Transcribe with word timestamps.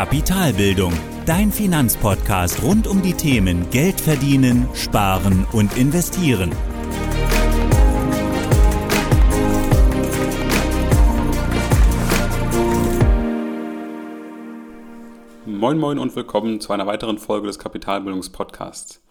Kapitalbildung, 0.00 0.94
dein 1.26 1.52
Finanzpodcast 1.52 2.62
rund 2.62 2.86
um 2.86 3.02
die 3.02 3.12
Themen 3.12 3.68
Geld 3.68 4.00
verdienen, 4.00 4.66
sparen 4.72 5.46
und 5.52 5.76
investieren. 5.76 6.52
Moin 15.44 15.76
Moin 15.76 15.98
und 15.98 16.16
willkommen 16.16 16.62
zu 16.62 16.72
einer 16.72 16.86
weiteren 16.86 17.18
Folge 17.18 17.48
des 17.48 17.58
Kapitalbildungspodcasts. 17.58 19.02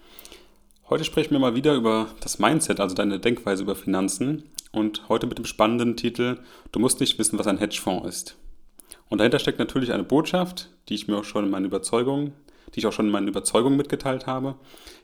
Heute 0.90 1.04
sprechen 1.04 1.34
wir 1.34 1.40
mal 1.40 1.54
wieder 1.54 1.76
über 1.76 2.08
das 2.22 2.40
Mindset, 2.40 2.80
also 2.80 2.96
deine 2.96 3.20
Denkweise 3.20 3.62
über 3.62 3.76
Finanzen 3.76 4.46
und 4.72 5.08
heute 5.08 5.28
mit 5.28 5.38
dem 5.38 5.46
spannenden 5.46 5.98
Titel 5.98 6.40
Du 6.72 6.80
musst 6.80 7.00
nicht 7.00 7.20
wissen, 7.20 7.38
was 7.38 7.46
ein 7.46 7.60
Hedgefonds 7.60 8.08
ist. 8.08 8.36
Und 9.10 9.18
dahinter 9.18 9.40
steckt 9.40 9.60
natürlich 9.60 9.92
eine 9.92 10.04
Botschaft, 10.04 10.70
die 10.88 10.96
ich 10.96 11.08
mir 11.08 11.18
auch 11.18 11.24
schon 11.24 11.46
in 11.46 11.52
meinen 11.52 11.66
Überzeugungen, 11.66 12.34
die 12.74 12.80
ich 12.80 12.86
auch 12.86 12.94
schon 12.94 13.08
in 13.08 13.12
meinen 13.12 13.28
Überzeugungen 13.28 13.78
mitgeteilt 13.78 14.28
habe, 14.28 14.56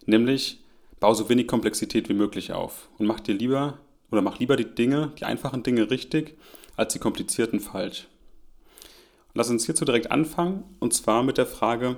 nämlich 0.06 0.64
bau 1.00 1.14
so 1.14 1.28
wenig 1.30 1.48
Komplexität 1.48 2.08
wie 2.10 2.14
möglich 2.14 2.54
auf 2.54 2.90
und 2.98 3.08
mach 3.08 3.20
dir 3.20 3.34
lieber 3.34 3.80
oder 4.12 4.22
mach 4.22 4.40
lieber 4.40 4.56
die 4.56 4.76
Dinge, 4.76 5.12
die 5.20 5.26
einfachen 5.26 5.64
Dinge 5.64 5.90
richtig, 5.90 6.38
als 6.78 6.94
die 6.94 7.00
komplizierten 7.00 7.60
falsch. 7.60 8.08
Und 9.28 9.36
lass 9.36 9.50
uns 9.50 9.66
hierzu 9.66 9.86
direkt 9.86 10.12
anfangen 10.12 10.64
und 10.80 10.94
zwar 10.94 11.24
mit 11.24 11.38
der 11.38 11.48
Frage, 11.48 11.98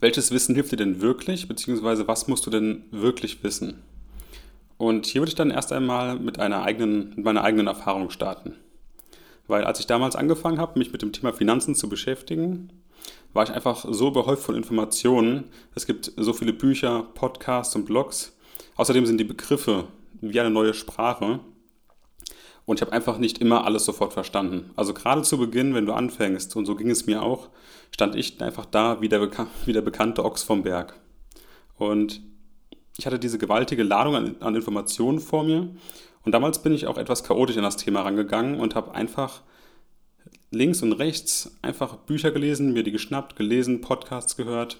welches 0.00 0.30
Wissen 0.30 0.54
hilft 0.54 0.72
dir 0.72 0.76
denn 0.76 1.00
wirklich, 1.00 1.48
beziehungsweise 1.48 2.08
was 2.08 2.28
musst 2.28 2.46
du 2.46 2.50
denn 2.50 2.84
wirklich 2.90 3.42
wissen? 3.42 3.82
Und 4.78 5.04
hier 5.04 5.20
würde 5.20 5.30
ich 5.30 5.34
dann 5.34 5.50
erst 5.50 5.72
einmal 5.72 6.18
mit, 6.18 6.38
einer 6.38 6.62
eigenen, 6.62 7.10
mit 7.10 7.24
meiner 7.24 7.44
eigenen 7.44 7.66
Erfahrung 7.66 8.08
starten. 8.08 8.54
Weil 9.50 9.64
als 9.64 9.80
ich 9.80 9.88
damals 9.88 10.14
angefangen 10.14 10.60
habe, 10.60 10.78
mich 10.78 10.92
mit 10.92 11.02
dem 11.02 11.12
Thema 11.12 11.32
Finanzen 11.32 11.74
zu 11.74 11.88
beschäftigen, 11.88 12.72
war 13.32 13.42
ich 13.42 13.50
einfach 13.50 13.84
so 13.90 14.12
behäuft 14.12 14.44
von 14.44 14.54
Informationen. 14.54 15.50
Es 15.74 15.86
gibt 15.86 16.12
so 16.16 16.32
viele 16.32 16.52
Bücher, 16.52 17.02
Podcasts 17.14 17.74
und 17.74 17.84
Blogs. 17.84 18.36
Außerdem 18.76 19.06
sind 19.06 19.18
die 19.18 19.24
Begriffe 19.24 19.88
wie 20.20 20.38
eine 20.38 20.50
neue 20.50 20.72
Sprache. 20.72 21.40
Und 22.64 22.78
ich 22.78 22.82
habe 22.82 22.92
einfach 22.92 23.18
nicht 23.18 23.38
immer 23.38 23.64
alles 23.64 23.84
sofort 23.84 24.12
verstanden. 24.12 24.70
Also 24.76 24.94
gerade 24.94 25.22
zu 25.22 25.36
Beginn, 25.36 25.74
wenn 25.74 25.86
du 25.86 25.94
anfängst, 25.94 26.54
und 26.54 26.64
so 26.64 26.76
ging 26.76 26.88
es 26.88 27.06
mir 27.06 27.20
auch, 27.20 27.48
stand 27.90 28.14
ich 28.14 28.40
einfach 28.40 28.66
da 28.66 29.00
wie 29.00 29.08
der, 29.08 29.28
wie 29.64 29.72
der 29.72 29.82
bekannte 29.82 30.24
Ochs 30.24 30.44
vom 30.44 30.62
Berg. 30.62 30.94
Und 31.76 32.22
ich 32.98 33.04
hatte 33.04 33.18
diese 33.18 33.38
gewaltige 33.38 33.82
Ladung 33.82 34.14
an, 34.14 34.36
an 34.38 34.54
Informationen 34.54 35.18
vor 35.18 35.42
mir 35.42 35.70
und 36.24 36.32
damals 36.32 36.62
bin 36.62 36.72
ich 36.72 36.86
auch 36.86 36.98
etwas 36.98 37.24
chaotisch 37.24 37.56
an 37.56 37.62
das 37.62 37.76
Thema 37.76 38.02
rangegangen 38.02 38.60
und 38.60 38.74
habe 38.74 38.94
einfach 38.94 39.42
links 40.50 40.82
und 40.82 40.92
rechts 40.92 41.56
einfach 41.62 41.96
Bücher 41.96 42.30
gelesen, 42.30 42.72
mir 42.72 42.82
die 42.82 42.92
geschnappt, 42.92 43.36
gelesen, 43.36 43.80
Podcasts 43.80 44.36
gehört, 44.36 44.78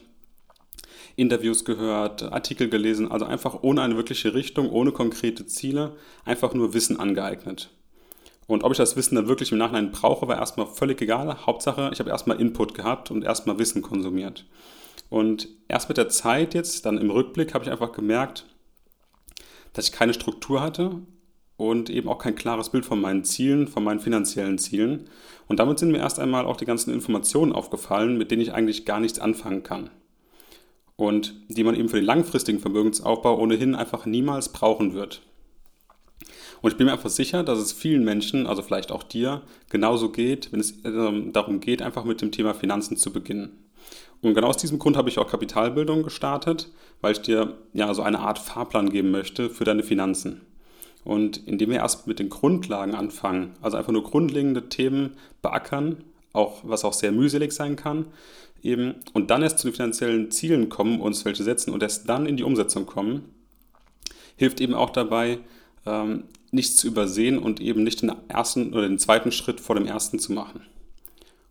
Interviews 1.17 1.65
gehört, 1.65 2.23
Artikel 2.25 2.69
gelesen, 2.69 3.11
also 3.11 3.25
einfach 3.25 3.63
ohne 3.63 3.83
eine 3.83 3.97
wirkliche 3.97 4.35
Richtung, 4.35 4.71
ohne 4.71 4.93
konkrete 4.93 5.47
Ziele, 5.47 5.97
einfach 6.25 6.53
nur 6.55 6.75
Wissen 6.75 6.99
angeeignet. 6.99 7.71
Und 8.47 8.65
ob 8.65 8.73
ich 8.73 8.79
das 8.79 8.97
Wissen 8.97 9.15
dann 9.15 9.29
wirklich 9.29 9.53
im 9.53 9.59
Nachhinein 9.59 9.93
brauche, 9.93 10.27
war 10.27 10.37
erstmal 10.37 10.67
völlig 10.67 11.01
egal. 11.01 11.47
Hauptsache, 11.47 11.91
ich 11.93 12.01
habe 12.01 12.11
erstmal 12.11 12.41
Input 12.41 12.75
gehabt 12.75 13.11
und 13.13 13.23
erstmal 13.23 13.59
Wissen 13.61 13.81
konsumiert. 13.81 14.45
Und 15.09 15.49
erst 15.69 15.89
mit 15.89 15.99
der 15.99 16.09
Zeit 16.09 16.55
jetzt, 16.55 16.85
dann 16.85 16.99
im 16.99 17.11
Rückblick, 17.11 17.55
habe 17.55 17.65
ich 17.65 17.71
einfach 17.71 17.93
gemerkt, 17.93 18.47
dass 19.73 19.87
ich 19.87 19.93
keine 19.93 20.15
Struktur 20.15 20.61
hatte 20.61 21.01
und 21.61 21.91
eben 21.91 22.09
auch 22.09 22.17
kein 22.17 22.37
klares 22.37 22.71
Bild 22.71 22.87
von 22.87 23.03
meinen 23.03 23.23
Zielen, 23.23 23.69
von 23.69 23.85
meinen 23.85 24.01
finanziellen 24.01 24.57
Zielen. 24.57 25.11
Und 25.47 25.61
damit 25.61 25.79
sind 25.79 25.91
mir 25.91 25.99
erst 25.99 26.19
einmal 26.19 26.47
auch 26.47 26.57
die 26.57 26.65
ganzen 26.65 26.91
Informationen 26.91 27.53
aufgefallen, 27.53 28.17
mit 28.17 28.31
denen 28.31 28.41
ich 28.41 28.55
eigentlich 28.55 28.87
gar 28.87 28.99
nichts 28.99 29.19
anfangen 29.19 29.63
kann. 29.63 29.91
Und 30.97 31.35
die 31.49 31.63
man 31.63 31.75
eben 31.75 31.91
für 31.91 31.97
den 31.97 32.07
langfristigen 32.07 32.61
Vermögensaufbau 32.61 33.39
ohnehin 33.39 33.75
einfach 33.75 34.07
niemals 34.07 34.49
brauchen 34.49 34.95
wird. 34.95 35.21
Und 36.63 36.71
ich 36.71 36.79
bin 36.79 36.87
mir 36.87 36.95
einfach 36.95 37.11
sicher, 37.11 37.43
dass 37.43 37.59
es 37.59 37.75
vielen 37.75 38.05
Menschen, 38.05 38.47
also 38.47 38.63
vielleicht 38.63 38.91
auch 38.91 39.03
dir, 39.03 39.43
genauso 39.69 40.11
geht, 40.11 40.53
wenn 40.53 40.61
es 40.61 40.83
äh, 40.83 41.31
darum 41.31 41.61
geht, 41.61 41.83
einfach 41.83 42.05
mit 42.05 42.23
dem 42.23 42.33
Thema 42.33 42.55
Finanzen 42.55 42.97
zu 42.97 43.13
beginnen. 43.13 43.67
Und 44.23 44.33
genau 44.33 44.49
aus 44.49 44.57
diesem 44.57 44.79
Grund 44.79 44.97
habe 44.97 45.11
ich 45.11 45.19
auch 45.19 45.29
Kapitalbildung 45.29 46.05
gestartet, 46.05 46.71
weil 47.03 47.13
ich 47.13 47.21
dir 47.21 47.59
ja 47.75 47.93
so 47.93 48.01
eine 48.01 48.21
Art 48.21 48.39
Fahrplan 48.39 48.89
geben 48.89 49.11
möchte 49.11 49.51
für 49.51 49.65
deine 49.65 49.83
Finanzen. 49.83 50.41
Und 51.05 51.47
indem 51.47 51.71
wir 51.71 51.79
erst 51.79 52.07
mit 52.07 52.19
den 52.19 52.29
Grundlagen 52.29 52.95
anfangen, 52.95 53.53
also 53.63 53.77
einfach 53.77 53.93
nur 53.93 54.05
grundlegende 54.05 54.69
Themen 54.69 55.17
beackern, 55.43 56.05
auch, 56.33 56.61
was 56.63 56.85
auch 56.85 56.93
sehr 56.93 57.13
mühselig 57.13 57.53
sein 57.53 57.77
kann, 57.77 58.07
eben, 58.63 58.97
und 59.15 59.31
dann 59.31 59.43
erst 59.43 59.59
zu 59.59 59.69
den 59.69 59.75
finanziellen 59.75 60.31
Zielen 60.31 60.69
kommen, 60.69 61.01
uns 61.01 61.25
welche 61.25 61.43
setzen 61.43 61.73
und 61.73 61.83
erst 61.83 62.09
dann 62.09 62.27
in 62.27 62.37
die 62.37 62.45
Umsetzung 62.45 62.87
kommen, 62.87 63.35
hilft 64.37 64.61
eben 64.61 64.75
auch 64.75 64.91
dabei, 64.91 65.39
ähm, 65.87 66.25
nichts 66.51 66.77
zu 66.77 66.87
übersehen 66.87 67.39
und 67.39 67.61
eben 67.61 67.83
nicht 67.83 68.03
den 68.03 68.13
ersten 68.29 68.73
oder 68.73 68.89
den 68.89 68.99
zweiten 68.99 69.33
Schritt 69.33 69.61
vor 69.61 69.77
dem 69.77 69.87
ersten 69.87 70.19
zu 70.19 70.33
machen. 70.33 70.63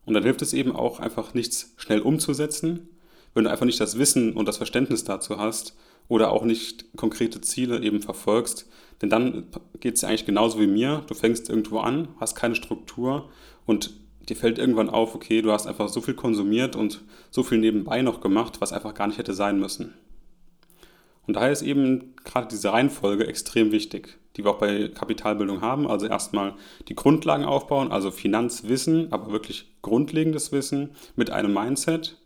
Und 0.05 0.13
dann 0.13 0.23
hilft 0.23 0.41
es 0.41 0.53
eben 0.53 0.75
auch 0.75 0.99
einfach 0.99 1.33
nichts 1.33 1.73
schnell 1.77 2.01
umzusetzen, 2.01 2.89
wenn 3.33 3.43
du 3.43 3.51
einfach 3.51 3.65
nicht 3.65 3.79
das 3.79 3.97
Wissen 3.97 4.33
und 4.33 4.47
das 4.47 4.57
Verständnis 4.57 5.03
dazu 5.03 5.37
hast 5.37 5.75
oder 6.09 6.31
auch 6.31 6.43
nicht 6.43 6.85
konkrete 6.97 7.39
Ziele 7.39 7.81
eben 7.81 8.01
verfolgst, 8.01 8.67
denn 9.01 9.09
dann 9.09 9.45
geht 9.79 9.95
es 9.95 10.03
eigentlich 10.03 10.25
genauso 10.25 10.59
wie 10.59 10.67
mir. 10.67 11.03
Du 11.07 11.13
fängst 11.13 11.49
irgendwo 11.49 11.79
an, 11.79 12.09
hast 12.19 12.35
keine 12.35 12.55
Struktur 12.55 13.29
und 13.65 13.93
dir 14.27 14.35
fällt 14.35 14.59
irgendwann 14.59 14.89
auf, 14.89 15.15
okay, 15.15 15.41
du 15.41 15.51
hast 15.51 15.67
einfach 15.67 15.87
so 15.87 16.01
viel 16.01 16.15
konsumiert 16.15 16.75
und 16.75 17.01
so 17.31 17.43
viel 17.43 17.59
nebenbei 17.59 18.01
noch 18.01 18.19
gemacht, 18.19 18.59
was 18.59 18.73
einfach 18.73 18.93
gar 18.93 19.07
nicht 19.07 19.17
hätte 19.17 19.33
sein 19.33 19.59
müssen. 19.59 19.93
Und 21.25 21.35
daher 21.35 21.51
ist 21.51 21.61
eben 21.61 22.15
gerade 22.23 22.47
diese 22.47 22.73
Reihenfolge 22.73 23.27
extrem 23.27 23.71
wichtig, 23.71 24.17
die 24.35 24.43
wir 24.43 24.49
auch 24.49 24.57
bei 24.57 24.87
Kapitalbildung 24.87 25.61
haben. 25.61 25.87
Also 25.87 26.07
erstmal 26.07 26.55
die 26.87 26.95
Grundlagen 26.95 27.45
aufbauen, 27.45 27.91
also 27.91 28.09
Finanzwissen, 28.09 29.13
aber 29.13 29.31
wirklich 29.31 29.71
grundlegendes 29.83 30.51
Wissen 30.51 30.89
mit 31.15 31.29
einem 31.29 31.53
Mindset. 31.53 32.17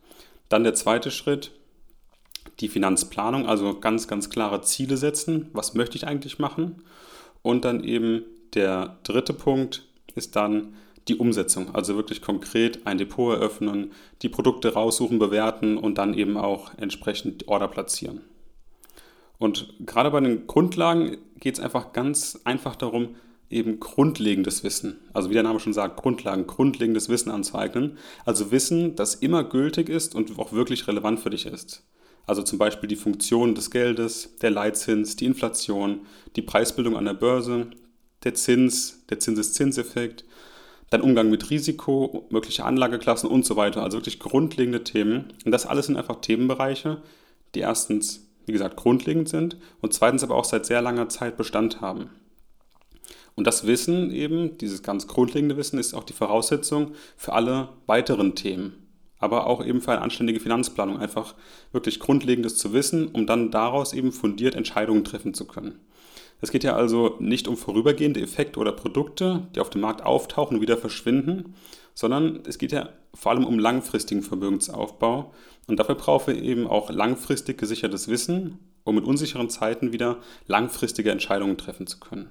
Dann 0.47 0.63
der 0.63 0.73
zweite 0.73 1.11
Schritt, 1.11 1.51
die 2.59 2.69
Finanzplanung, 2.69 3.47
also 3.47 3.79
ganz, 3.79 4.07
ganz 4.07 4.29
klare 4.29 4.61
Ziele 4.61 4.97
setzen. 4.97 5.49
Was 5.53 5.73
möchte 5.73 5.97
ich 5.97 6.07
eigentlich 6.07 6.39
machen? 6.39 6.81
Und 7.41 7.65
dann 7.65 7.83
eben 7.83 8.23
der 8.53 8.97
dritte 9.03 9.33
Punkt 9.33 9.85
ist 10.15 10.35
dann 10.35 10.75
die 11.07 11.17
Umsetzung, 11.17 11.75
also 11.75 11.95
wirklich 11.95 12.21
konkret 12.21 12.87
ein 12.87 12.97
Depot 12.97 13.35
eröffnen, 13.35 13.91
die 14.21 14.29
Produkte 14.29 14.73
raussuchen, 14.73 15.19
bewerten 15.19 15.77
und 15.77 15.97
dann 15.97 16.13
eben 16.13 16.37
auch 16.37 16.71
entsprechend 16.77 17.47
Order 17.47 17.67
platzieren. 17.67 18.21
Und 19.37 19.73
gerade 19.85 20.11
bei 20.11 20.21
den 20.21 20.47
Grundlagen 20.47 21.17
geht 21.39 21.55
es 21.55 21.59
einfach 21.59 21.91
ganz 21.91 22.39
einfach 22.45 22.77
darum, 22.77 23.15
eben 23.49 23.79
grundlegendes 23.79 24.63
Wissen, 24.63 24.99
also 25.13 25.29
wie 25.29 25.33
der 25.33 25.43
Name 25.43 25.59
schon 25.59 25.73
sagt, 25.73 25.97
Grundlagen, 25.97 26.47
grundlegendes 26.47 27.09
Wissen 27.09 27.29
anzueignen. 27.29 27.97
Also 28.25 28.51
Wissen, 28.51 28.95
das 28.95 29.15
immer 29.15 29.43
gültig 29.43 29.89
ist 29.89 30.15
und 30.15 30.39
auch 30.39 30.53
wirklich 30.53 30.87
relevant 30.87 31.19
für 31.19 31.29
dich 31.29 31.45
ist. 31.45 31.83
Also 32.25 32.41
zum 32.41 32.57
Beispiel 32.57 32.87
die 32.87 32.95
Funktion 32.95 33.53
des 33.53 33.69
Geldes, 33.69 34.37
der 34.41 34.49
Leitzins, 34.49 35.15
die 35.15 35.25
Inflation, 35.25 36.05
die 36.35 36.41
Preisbildung 36.41 36.95
an 36.95 37.05
der 37.05 37.13
Börse, 37.13 37.67
der 38.23 38.33
Zins, 38.33 39.05
der 39.09 39.19
Zinseszinseffekt, 39.19 40.23
dein 40.89 41.01
Umgang 41.01 41.29
mit 41.29 41.49
Risiko, 41.49 42.27
mögliche 42.29 42.63
Anlageklassen 42.63 43.29
und 43.29 43.45
so 43.45 43.55
weiter. 43.55 43.83
Also 43.83 43.97
wirklich 43.97 44.19
grundlegende 44.19 44.83
Themen. 44.83 45.33
Und 45.43 45.51
das 45.51 45.65
alles 45.65 45.87
sind 45.87 45.97
einfach 45.97 46.21
Themenbereiche, 46.21 47.01
die 47.55 47.59
erstens, 47.59 48.29
wie 48.45 48.53
gesagt, 48.53 48.77
grundlegend 48.77 49.27
sind 49.27 49.57
und 49.81 49.93
zweitens 49.93 50.23
aber 50.23 50.35
auch 50.35 50.45
seit 50.45 50.65
sehr 50.65 50.81
langer 50.81 51.09
Zeit 51.09 51.35
Bestand 51.35 51.81
haben. 51.81 52.09
Und 53.35 53.47
das 53.47 53.65
Wissen 53.65 54.11
eben, 54.11 54.57
dieses 54.59 54.83
ganz 54.83 55.07
grundlegende 55.07 55.57
Wissen, 55.57 55.79
ist 55.79 55.93
auch 55.93 56.03
die 56.03 56.13
Voraussetzung 56.13 56.91
für 57.17 57.33
alle 57.33 57.69
weiteren 57.87 58.35
Themen 58.35 58.82
aber 59.23 59.47
auch 59.47 59.65
eben 59.65 59.81
für 59.81 59.93
eine 59.93 60.01
anständige 60.01 60.39
Finanzplanung 60.39 60.99
einfach 60.99 61.33
wirklich 61.71 61.99
Grundlegendes 61.99 62.57
zu 62.57 62.73
wissen, 62.73 63.07
um 63.07 63.25
dann 63.25 63.49
daraus 63.49 63.93
eben 63.93 64.11
fundiert 64.11 64.55
Entscheidungen 64.55 65.03
treffen 65.03 65.33
zu 65.33 65.47
können. 65.47 65.79
Es 66.41 66.51
geht 66.51 66.65
ja 66.65 66.75
also 66.75 67.15
nicht 67.19 67.47
um 67.47 67.55
vorübergehende 67.55 68.19
Effekte 68.19 68.59
oder 68.59 68.73
Produkte, 68.73 69.47
die 69.55 69.61
auf 69.61 69.69
dem 69.69 69.79
Markt 69.79 70.03
auftauchen 70.03 70.57
und 70.57 70.61
wieder 70.61 70.77
verschwinden, 70.77 71.55
sondern 71.93 72.41
es 72.45 72.57
geht 72.57 72.73
ja 72.73 72.89
vor 73.13 73.31
allem 73.31 73.45
um 73.45 73.59
langfristigen 73.59 74.23
Vermögensaufbau. 74.23 75.33
Und 75.67 75.79
dafür 75.79 75.95
brauchen 75.95 76.35
wir 76.35 76.43
eben 76.43 76.67
auch 76.67 76.89
langfristig 76.89 77.57
gesichertes 77.57 78.09
Wissen, 78.09 78.59
um 78.83 78.97
in 78.97 79.05
unsicheren 79.05 79.49
Zeiten 79.49 79.93
wieder 79.93 80.17
langfristige 80.45 81.11
Entscheidungen 81.11 81.57
treffen 81.57 81.87
zu 81.87 81.99
können. 81.99 82.29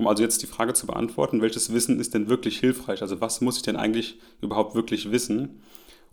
Um 0.00 0.06
also 0.06 0.22
jetzt 0.22 0.40
die 0.40 0.46
Frage 0.46 0.72
zu 0.72 0.86
beantworten, 0.86 1.42
welches 1.42 1.74
Wissen 1.74 2.00
ist 2.00 2.14
denn 2.14 2.30
wirklich 2.30 2.58
hilfreich? 2.58 3.02
Also 3.02 3.20
was 3.20 3.42
muss 3.42 3.58
ich 3.58 3.62
denn 3.62 3.76
eigentlich 3.76 4.18
überhaupt 4.40 4.74
wirklich 4.74 5.12
wissen? 5.12 5.60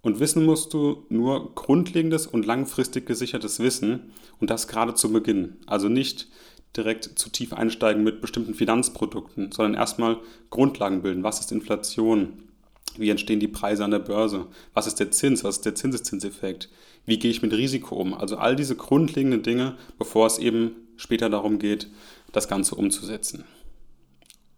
Und 0.01 0.19
wissen 0.19 0.43
musst 0.43 0.73
du 0.73 1.05
nur 1.07 1.55
grundlegendes 1.55 2.27
und 2.27 2.45
langfristig 2.45 3.05
gesichertes 3.05 3.61
Wissen 3.61 4.11
und 4.41 4.49
das 4.49 4.67
gerade 4.67 4.93
zu 4.93 5.13
Beginn. 5.13 5.55
Also 5.67 5.87
nicht 5.87 6.27
direkt 6.75 7.17
zu 7.17 7.29
tief 7.29 7.53
einsteigen 7.53 8.03
mit 8.03 8.19
bestimmten 8.19 8.55
Finanzprodukten, 8.55 9.53
sondern 9.53 9.75
erstmal 9.75 10.17
Grundlagen 10.49 11.01
bilden. 11.01 11.23
Was 11.23 11.39
ist 11.39 11.53
Inflation? 11.53 12.43
Wie 12.97 13.09
entstehen 13.09 13.39
die 13.39 13.47
Preise 13.47 13.85
an 13.85 13.91
der 13.91 13.99
Börse? 13.99 14.47
Was 14.73 14.87
ist 14.87 14.99
der 14.99 15.11
Zins? 15.11 15.45
Was 15.45 15.57
ist 15.57 15.65
der 15.65 15.75
Zinseszinseffekt? 15.75 16.67
Wie 17.05 17.19
gehe 17.19 17.31
ich 17.31 17.41
mit 17.41 17.53
Risiko 17.53 17.95
um? 17.95 18.13
Also 18.13 18.35
all 18.35 18.57
diese 18.57 18.75
grundlegenden 18.75 19.43
Dinge, 19.43 19.77
bevor 19.97 20.27
es 20.27 20.39
eben 20.39 20.71
später 20.97 21.29
darum 21.29 21.57
geht, 21.57 21.87
das 22.33 22.49
Ganze 22.49 22.75
umzusetzen. 22.75 23.45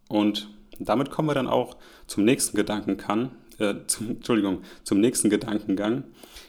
Und 0.10 0.50
damit 0.80 1.12
kommen 1.12 1.30
wir 1.30 1.36
dann 1.36 1.48
auch 1.48 1.78
zum 2.08 2.26
nächsten 2.26 2.58
Gedankengang, 2.58 3.32
äh, 3.60 3.76
zum, 3.88 4.10
Entschuldigung, 4.10 4.64
zum 4.84 5.00
nächsten 5.00 5.30
Gedankengang. 5.30 6.04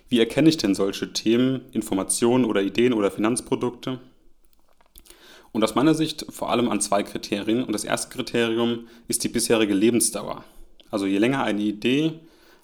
Wie 0.08 0.18
erkenne 0.18 0.48
ich 0.48 0.56
denn 0.56 0.74
solche 0.74 1.12
Themen, 1.12 1.60
Informationen 1.70 2.44
oder 2.44 2.62
Ideen 2.62 2.92
oder 2.92 3.12
Finanzprodukte? 3.12 4.00
Und 5.52 5.62
aus 5.62 5.74
meiner 5.74 5.94
Sicht 5.94 6.26
vor 6.30 6.50
allem 6.50 6.68
an 6.68 6.80
zwei 6.80 7.02
Kriterien. 7.02 7.64
Und 7.64 7.72
das 7.72 7.84
erste 7.84 8.12
Kriterium 8.12 8.86
ist 9.08 9.24
die 9.24 9.28
bisherige 9.28 9.74
Lebensdauer. 9.74 10.44
Also 10.90 11.06
je 11.06 11.18
länger 11.18 11.42
eine 11.42 11.62
Idee, 11.62 12.14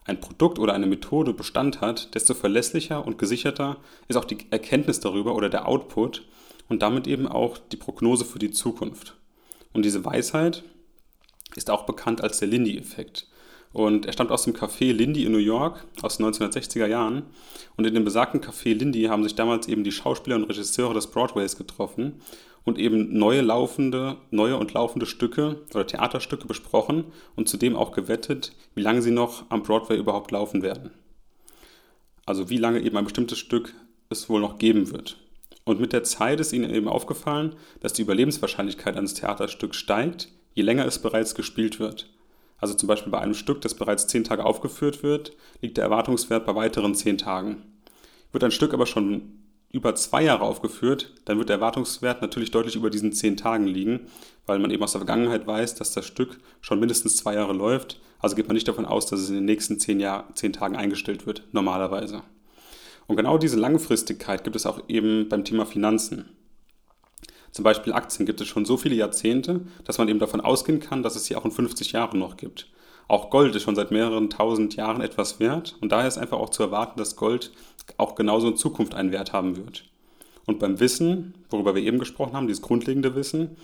ein 0.05 0.21
Produkt 0.21 0.59
oder 0.59 0.73
eine 0.73 0.87
Methode 0.87 1.33
Bestand 1.33 1.81
hat, 1.81 2.15
desto 2.15 2.35
verlässlicher 2.35 3.05
und 3.05 3.19
gesicherter 3.19 3.79
ist 4.09 4.17
auch 4.17 4.25
die 4.25 4.39
Erkenntnis 4.51 5.01
darüber 5.01 5.35
oder 5.35 5.49
der 5.49 5.67
Output 5.67 6.23
und 6.69 6.83
damit 6.83 7.07
eben 7.07 7.27
auch 7.27 7.59
die 7.59 7.77
Prognose 7.77 8.25
für 8.25 8.39
die 8.39 8.53
Zukunft. 8.53 9.17
Und 9.73 9.85
diese 9.85 10.05
Weisheit 10.05 10.63
ist 11.55 11.71
auch 11.71 11.87
bekannt 11.87 12.23
als 12.23 12.39
der 12.39 12.49
Lindy-Effekt. 12.49 13.29
Und 13.73 14.07
er 14.07 14.13
stammt 14.13 14.31
aus 14.31 14.45
dem 14.45 14.55
Café 14.55 14.93
Lindy 14.93 15.25
in 15.25 15.33
New 15.33 15.39
York 15.39 15.85
aus 16.03 16.17
den 16.17 16.27
1960er 16.27 16.87
Jahren. 16.87 17.25
Und 17.77 17.87
in 17.87 17.95
dem 17.95 18.05
besagten 18.05 18.41
Café 18.41 18.75
Lindy 18.75 19.05
haben 19.05 19.23
sich 19.23 19.35
damals 19.35 19.69
eben 19.69 19.85
die 19.85 19.93
Schauspieler 19.93 20.37
und 20.37 20.45
Regisseure 20.45 20.95
des 20.95 21.09
Broadways 21.09 21.57
getroffen 21.57 22.21
und 22.65 22.79
eben 22.79 23.17
neue 23.17 23.43
laufende, 23.43 24.17
neue 24.31 24.57
und 24.57 24.73
laufende 24.73 25.07
Stücke 25.07 25.61
oder 25.75 25.87
Theaterstücke 25.87 26.47
besprochen 26.47 27.05
und 27.37 27.49
zudem 27.49 27.77
auch 27.77 27.93
gewettet, 27.93 28.53
wie 28.75 28.83
lange 28.83 29.03
sie 29.03 29.11
noch 29.11 29.45
am 29.51 29.63
Broadway 29.63 29.97
überhaupt 29.97 30.31
laufen 30.31 30.63
werden. 30.63 30.91
Also 32.25 32.51
wie 32.51 32.57
lange 32.59 32.81
eben 32.81 32.97
ein 32.97 33.05
bestimmtes 33.05 33.39
Stück 33.39 33.75
es 34.11 34.29
wohl 34.29 34.41
noch 34.41 34.59
geben 34.59 34.91
wird. 34.91 35.19
Und 35.65 35.81
mit 35.81 35.93
der 35.93 36.03
Zeit 36.03 36.41
ist 36.41 36.53
ihnen 36.53 36.71
eben 36.71 36.89
aufgefallen, 36.89 37.55
dass 37.81 37.93
die 37.93 38.03
Überlebenswahrscheinlichkeit 38.03 38.97
eines 38.97 39.15
Theaterstücks 39.15 39.77
steigt, 39.77 40.29
je 40.57 40.63
länger 40.63 40.87
es 40.87 40.99
bereits 40.99 41.35
gespielt 41.35 41.79
wird. 41.79 42.11
Also 42.59 42.75
zum 42.75 42.87
Beispiel 42.89 43.13
bei 43.13 43.21
einem 43.21 43.35
Stück, 43.35 43.61
das 43.61 43.75
bereits 43.75 44.07
zehn 44.07 44.25
Tage 44.25 44.45
aufgeführt 44.45 45.03
wird, 45.03 45.37
liegt 45.61 45.77
der 45.77 45.85
Erwartungswert 45.85 46.47
bei 46.47 46.55
weiteren 46.55 46.95
zehn 46.95 47.19
Tagen. 47.19 47.63
Wird 48.33 48.43
ein 48.43 48.51
Stück 48.51 48.73
aber 48.73 48.87
schon 48.87 49.43
über 49.71 49.95
zwei 49.95 50.23
Jahre 50.23 50.45
aufgeführt, 50.45 51.13
dann 51.27 51.39
wird 51.39 51.51
der 51.51 51.57
Erwartungswert 51.57 52.23
natürlich 52.23 52.51
deutlich 52.51 52.75
über 52.75 52.89
diesen 52.89 53.13
zehn 53.13 53.37
Tagen 53.37 53.67
liegen, 53.67 54.07
weil 54.47 54.59
man 54.59 54.71
eben 54.71 54.83
aus 54.83 54.93
der 54.93 55.01
Vergangenheit 55.01 55.47
weiß, 55.47 55.75
dass 55.75 55.93
das 55.93 56.07
Stück 56.07 56.39
schon 56.63 56.81
mindestens 56.81 57.19
zwei 57.19 57.35
Jahre 57.35 57.53
läuft. 57.53 58.01
Also 58.19 58.35
geht 58.35 58.49
man 58.49 58.55
nicht 58.55 58.67
davon 58.67 58.87
aus, 58.87 59.05
dass 59.05 59.21
es 59.21 59.29
in 59.29 59.35
den 59.35 59.45
nächsten 59.45 59.79
zehn, 59.79 60.01
Jahr, 60.01 60.29
zehn 60.35 60.55
Tagen 60.55 60.77
eingestellt 60.77 61.27
wird, 61.27 61.43
normalerweise. 61.53 62.23
Und 63.07 63.17
genau 63.17 63.37
diese 63.37 63.59
Langfristigkeit 63.59 64.43
gibt 64.43 64.57
es 64.57 64.65
auch 64.65 64.81
eben 64.89 65.29
beim 65.29 65.45
Thema 65.45 65.67
Finanzen. 65.67 66.31
Zum 67.57 67.63
Beispiel 67.63 67.95
Aktien 67.95 68.27
gibt 68.27 68.39
es 68.43 68.49
schon 68.49 68.67
so 68.67 68.77
viele 68.77 68.97
Jahrzehnte, 68.97 69.63
dass 69.85 69.97
man 69.97 70.09
eben 70.09 70.19
davon 70.19 70.43
ausgehen 70.43 70.79
kann, 70.79 71.03
dass 71.03 71.17
es 71.17 71.25
sie 71.25 71.37
auch 71.37 71.45
in 71.47 71.51
50 71.51 71.93
Jahren 71.93 72.19
noch 72.19 72.37
gibt. 72.37 72.69
Auch 73.09 73.31
Gold 73.31 73.57
ist 73.57 73.63
schon 73.63 73.75
seit 73.75 73.91
mehreren 73.91 74.29
tausend 74.29 74.77
Jahren 74.77 75.01
etwas 75.01 75.41
wert 75.41 75.75
und 75.81 75.91
daher 75.91 76.07
ist 76.07 76.19
einfach 76.19 76.37
auch 76.37 76.51
zu 76.51 76.63
erwarten, 76.63 76.99
dass 76.99 77.17
Gold 77.17 77.53
auch 77.97 78.15
genauso 78.15 78.49
in 78.49 78.59
Zukunft 78.59 78.95
einen 78.95 79.11
Wert 79.11 79.33
haben 79.33 79.57
wird. 79.57 79.85
Und 80.45 80.59
beim 80.59 80.81
Wissen, 80.81 81.33
worüber 81.49 81.75
wir 81.75 81.83
eben 81.83 81.99
gesprochen 81.99 82.35
haben, 82.35 82.47
dieses 82.47 82.61
grundlegende 82.61 83.15
Wissen, 83.15 83.57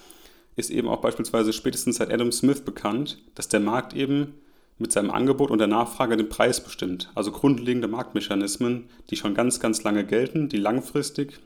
ist 0.57 0.71
eben 0.71 0.89
auch 0.89 1.03
beispielsweise 1.03 1.53
spätestens 1.53 1.97
seit 1.97 2.11
Adam 2.11 2.33
Smith 2.33 2.63
bekannt, 2.63 3.19
dass 3.35 3.49
der 3.49 3.61
Markt 3.61 3.93
eben 3.93 4.33
mit 4.79 4.91
seinem 4.91 5.11
Angebot 5.11 5.51
und 5.51 5.59
der 5.59 5.69
Nachfrage 5.69 6.17
den 6.17 6.31
Preis 6.31 6.65
bestimmt. 6.65 7.11
Also 7.15 7.31
grundlegende 7.31 7.89
Marktmechanismen, 7.89 8.89
die 9.11 9.17
schon 9.17 9.35
ganz, 9.35 9.61
ganz 9.61 9.83
lange 9.83 10.07
gelten, 10.07 10.49
die 10.49 10.57
langfristig 10.57 11.41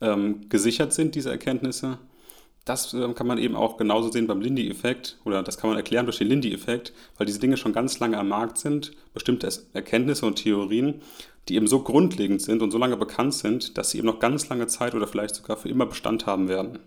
ähm, 0.00 0.48
gesichert 0.48 0.92
sind, 0.92 1.14
diese 1.14 1.30
Erkenntnisse 1.30 1.98
das 2.64 2.94
äh, 2.94 3.12
kann 3.12 3.26
man 3.26 3.38
eben 3.38 3.56
auch 3.56 3.76
genauso 3.76 4.10
sehen 4.10 4.26
beim 4.26 4.40
Lindy-Effekt 4.40 5.18
oder 5.24 5.42
das 5.42 5.58
kann 5.58 5.68
man 5.68 5.76
erklären 5.76 6.06
durch 6.06 6.18
den 6.18 6.28
Lindy-Effekt, 6.28 6.92
weil 7.16 7.26
diese 7.26 7.38
Dinge 7.38 7.56
schon 7.56 7.72
ganz 7.72 7.98
lange 8.00 8.18
am 8.18 8.28
Markt 8.28 8.58
sind, 8.58 8.92
bestimmte 9.12 9.48
Erkenntnisse 9.74 10.26
und 10.26 10.36
Theorien, 10.36 11.02
die 11.48 11.56
eben 11.56 11.66
so 11.66 11.82
grundlegend 11.82 12.40
sind 12.40 12.62
und 12.62 12.70
so 12.70 12.78
lange 12.78 12.96
bekannt 12.96 13.34
sind, 13.34 13.76
dass 13.76 13.90
sie 13.90 13.98
eben 13.98 14.06
noch 14.06 14.18
ganz 14.18 14.48
lange 14.48 14.66
Zeit 14.66 14.94
oder 14.94 15.06
vielleicht 15.06 15.34
sogar 15.34 15.58
für 15.58 15.68
immer 15.68 15.84
Bestand 15.84 16.26
haben 16.26 16.48
werden. 16.48 16.78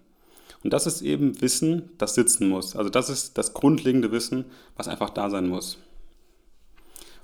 Und 0.63 0.73
das 0.73 0.87
ist 0.87 1.03
eben 1.03 1.39
Wissen, 1.41 1.91
das 1.99 2.15
sitzen 2.15 2.49
muss. 2.49 2.75
Also 2.75 2.89
das 2.89 3.09
ist 3.09 3.37
das 3.37 3.53
grundlegende 3.53 4.11
Wissen, 4.11 4.45
was 4.75 4.87
einfach 4.87 5.11
da 5.11 5.29
sein 5.29 5.47
muss. 5.47 5.77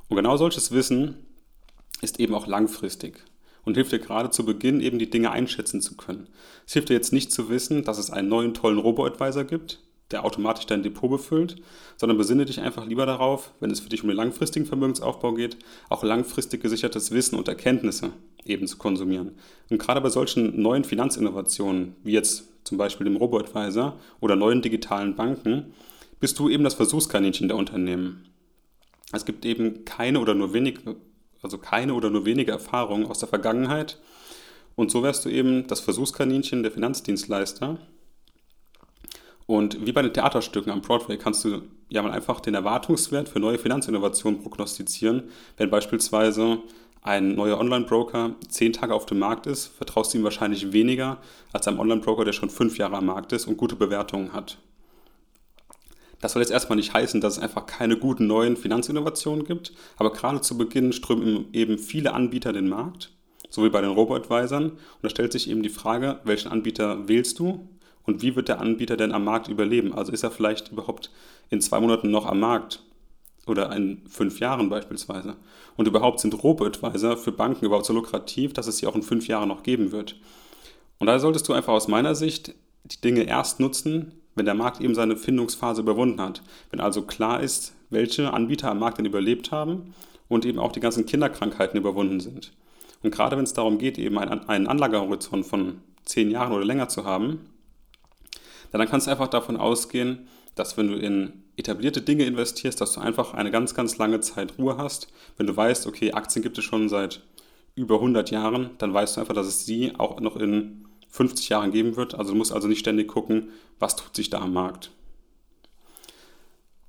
Und 0.09 0.17
genau 0.17 0.37
solches 0.37 0.71
Wissen 0.71 1.25
ist 2.01 2.19
eben 2.19 2.35
auch 2.35 2.45
langfristig 2.45 3.23
und 3.65 3.75
hilft 3.75 3.91
dir 3.91 3.99
gerade 3.99 4.29
zu 4.29 4.45
Beginn 4.45 4.81
eben 4.81 4.99
die 4.99 5.09
Dinge 5.09 5.31
einschätzen 5.31 5.81
zu 5.81 5.95
können. 5.95 6.27
Es 6.65 6.73
hilft 6.73 6.89
dir 6.89 6.93
jetzt 6.93 7.13
nicht 7.13 7.31
zu 7.31 7.49
wissen, 7.49 7.83
dass 7.83 7.97
es 7.97 8.11
einen 8.11 8.29
neuen 8.29 8.53
tollen 8.53 8.77
Robo-Advisor 8.77 9.43
gibt, 9.43 9.79
der 10.11 10.25
automatisch 10.25 10.65
dein 10.65 10.83
Depot 10.83 11.09
befüllt, 11.09 11.61
sondern 11.97 12.17
besinne 12.17 12.45
dich 12.45 12.59
einfach 12.59 12.85
lieber 12.85 13.05
darauf, 13.05 13.51
wenn 13.59 13.71
es 13.71 13.79
für 13.79 13.89
dich 13.89 14.03
um 14.03 14.09
den 14.09 14.17
langfristigen 14.17 14.65
Vermögensaufbau 14.65 15.33
geht, 15.33 15.57
auch 15.89 16.03
langfristig 16.03 16.61
gesichertes 16.61 17.11
Wissen 17.11 17.35
und 17.35 17.47
Erkenntnisse 17.47 18.11
eben 18.45 18.67
zu 18.67 18.77
konsumieren. 18.77 19.31
Und 19.69 19.79
gerade 19.79 20.01
bei 20.01 20.09
solchen 20.09 20.61
neuen 20.61 20.83
Finanzinnovationen, 20.83 21.95
wie 22.03 22.11
jetzt 22.11 22.45
zum 22.63 22.77
Beispiel 22.77 23.05
dem 23.05 23.15
Robo-Advisor 23.15 23.97
oder 24.19 24.35
neuen 24.35 24.61
digitalen 24.61 25.15
Banken, 25.15 25.73
bist 26.19 26.39
du 26.39 26.49
eben 26.49 26.63
das 26.63 26.75
Versuchskaninchen 26.75 27.47
der 27.47 27.57
Unternehmen. 27.57 28.25
Es 29.11 29.25
gibt 29.25 29.45
eben 29.45 29.85
keine 29.85 30.19
oder 30.19 30.33
nur 30.33 30.53
wenig 30.53 30.79
also 31.43 31.57
keine 31.57 31.93
oder 31.93 32.09
nur 32.09 32.25
wenige 32.25 32.51
Erfahrungen 32.51 33.05
aus 33.05 33.19
der 33.19 33.29
Vergangenheit. 33.29 33.99
Und 34.75 34.89
so 34.89 35.03
wärst 35.03 35.25
du 35.25 35.29
eben 35.29 35.67
das 35.67 35.81
Versuchskaninchen 35.81 36.63
der 36.63 36.71
Finanzdienstleister. 36.71 37.77
Und 39.45 39.85
wie 39.85 39.91
bei 39.91 40.01
den 40.01 40.13
Theaterstücken 40.13 40.71
am 40.71 40.81
Broadway 40.81 41.17
kannst 41.17 41.43
du 41.43 41.63
ja 41.89 42.01
mal 42.01 42.11
einfach 42.11 42.39
den 42.39 42.55
Erwartungswert 42.55 43.29
für 43.29 43.39
neue 43.39 43.59
Finanzinnovationen 43.59 44.41
prognostizieren. 44.41 45.23
Wenn 45.57 45.69
beispielsweise 45.69 46.59
ein 47.01 47.35
neuer 47.35 47.59
Online-Broker 47.59 48.35
zehn 48.47 48.71
Tage 48.71 48.93
auf 48.95 49.05
dem 49.05 49.19
Markt 49.19 49.45
ist, 49.45 49.67
vertraust 49.67 50.13
du 50.13 50.17
ihm 50.17 50.23
wahrscheinlich 50.23 50.71
weniger 50.71 51.17
als 51.51 51.67
einem 51.67 51.79
Online-Broker, 51.79 52.23
der 52.23 52.31
schon 52.31 52.49
fünf 52.49 52.77
Jahre 52.77 52.97
am 52.97 53.07
Markt 53.07 53.33
ist 53.33 53.45
und 53.45 53.57
gute 53.57 53.75
Bewertungen 53.75 54.31
hat. 54.31 54.57
Das 56.23 56.31
soll 56.31 56.41
jetzt 56.41 56.53
erstmal 56.53 56.77
nicht 56.77 56.93
heißen, 56.93 57.19
dass 57.19 57.35
es 57.35 57.43
einfach 57.43 57.65
keine 57.65 57.97
guten 57.97 58.27
neuen 58.27 58.55
Finanzinnovationen 58.55 59.43
gibt, 59.43 59.73
aber 59.97 60.13
gerade 60.13 60.39
zu 60.39 60.57
Beginn 60.57 60.93
strömen 60.93 61.47
eben 61.51 61.77
viele 61.77 62.13
Anbieter 62.13 62.53
den 62.53 62.69
Markt, 62.69 63.11
so 63.49 63.61
wie 63.65 63.69
bei 63.69 63.81
den 63.81 63.89
Robo-Advisern. 63.89 64.69
Und 64.69 64.79
da 65.01 65.09
stellt 65.09 65.33
sich 65.33 65.49
eben 65.49 65.63
die 65.63 65.69
Frage, 65.69 66.21
welchen 66.23 66.49
Anbieter 66.49 67.09
wählst 67.09 67.39
du 67.39 67.67
und 68.03 68.21
wie 68.21 68.37
wird 68.37 68.47
der 68.47 68.61
Anbieter 68.61 68.95
denn 68.95 69.11
am 69.11 69.25
Markt 69.25 69.49
überleben? 69.49 69.93
Also 69.93 70.13
ist 70.13 70.23
er 70.23 70.31
vielleicht 70.31 70.71
überhaupt 70.71 71.11
in 71.49 71.59
zwei 71.59 71.81
Monaten 71.81 72.09
noch 72.09 72.25
am 72.25 72.39
Markt 72.39 72.83
oder 73.45 73.75
in 73.75 74.01
fünf 74.07 74.39
Jahren 74.39 74.69
beispielsweise? 74.69 75.35
Und 75.75 75.89
überhaupt 75.89 76.21
sind 76.21 76.41
Robo-Advisor 76.41 77.17
für 77.17 77.33
Banken 77.33 77.65
überhaupt 77.65 77.85
so 77.85 77.91
lukrativ, 77.91 78.53
dass 78.53 78.67
es 78.67 78.77
sie 78.77 78.87
auch 78.87 78.95
in 78.95 79.03
fünf 79.03 79.27
Jahren 79.27 79.49
noch 79.49 79.63
geben 79.63 79.91
wird? 79.91 80.15
Und 80.99 81.07
da 81.07 81.19
solltest 81.19 81.49
du 81.49 81.53
einfach 81.53 81.73
aus 81.73 81.89
meiner 81.89 82.15
Sicht 82.15 82.55
die 82.85 83.01
Dinge 83.01 83.23
erst 83.23 83.59
nutzen, 83.59 84.22
wenn 84.35 84.45
der 84.45 84.55
Markt 84.55 84.81
eben 84.81 84.95
seine 84.95 85.15
Findungsphase 85.15 85.81
überwunden 85.81 86.21
hat. 86.21 86.41
Wenn 86.71 86.79
also 86.79 87.03
klar 87.03 87.41
ist, 87.41 87.73
welche 87.89 88.33
Anbieter 88.33 88.71
am 88.71 88.79
Markt 88.79 88.97
denn 88.97 89.05
überlebt 89.05 89.51
haben 89.51 89.93
und 90.27 90.45
eben 90.45 90.59
auch 90.59 90.71
die 90.71 90.79
ganzen 90.79 91.05
Kinderkrankheiten 91.05 91.79
überwunden 91.79 92.19
sind. 92.19 92.51
Und 93.03 93.11
gerade 93.11 93.37
wenn 93.37 93.43
es 93.43 93.53
darum 93.53 93.77
geht, 93.77 93.97
eben 93.97 94.17
einen 94.17 94.67
Anlagehorizont 94.67 95.45
von 95.45 95.81
zehn 96.05 96.31
Jahren 96.31 96.53
oder 96.53 96.65
länger 96.65 96.89
zu 96.89 97.05
haben, 97.05 97.41
dann 98.71 98.87
kannst 98.87 99.07
du 99.07 99.11
einfach 99.11 99.27
davon 99.27 99.57
ausgehen, 99.57 100.27
dass 100.55 100.77
wenn 100.77 100.87
du 100.87 100.95
in 100.95 101.43
etablierte 101.57 102.01
Dinge 102.01 102.25
investierst, 102.25 102.81
dass 102.81 102.93
du 102.93 103.01
einfach 103.01 103.33
eine 103.33 103.51
ganz, 103.51 103.75
ganz 103.75 103.97
lange 103.97 104.19
Zeit 104.21 104.57
Ruhe 104.57 104.77
hast. 104.77 105.07
Wenn 105.37 105.47
du 105.47 105.55
weißt, 105.55 105.85
okay, 105.85 106.11
Aktien 106.13 106.41
gibt 106.41 106.57
es 106.57 106.63
schon 106.63 106.89
seit 106.89 107.21
über 107.75 107.95
100 107.95 108.31
Jahren, 108.31 108.71
dann 108.79 108.93
weißt 108.93 109.17
du 109.17 109.21
einfach, 109.21 109.35
dass 109.35 109.47
es 109.47 109.65
sie 109.65 109.93
auch 109.97 110.19
noch 110.19 110.35
in 110.35 110.85
50 111.13 111.49
Jahren 111.49 111.71
geben 111.71 111.95
wird. 111.95 112.15
Also 112.15 112.31
du 112.31 112.37
musst 112.37 112.51
also 112.51 112.67
nicht 112.67 112.79
ständig 112.79 113.07
gucken, 113.07 113.49
was 113.77 113.95
tut 113.95 114.15
sich 114.15 114.31
da 114.31 114.39
am 114.39 114.51
Markt. 114.51 114.89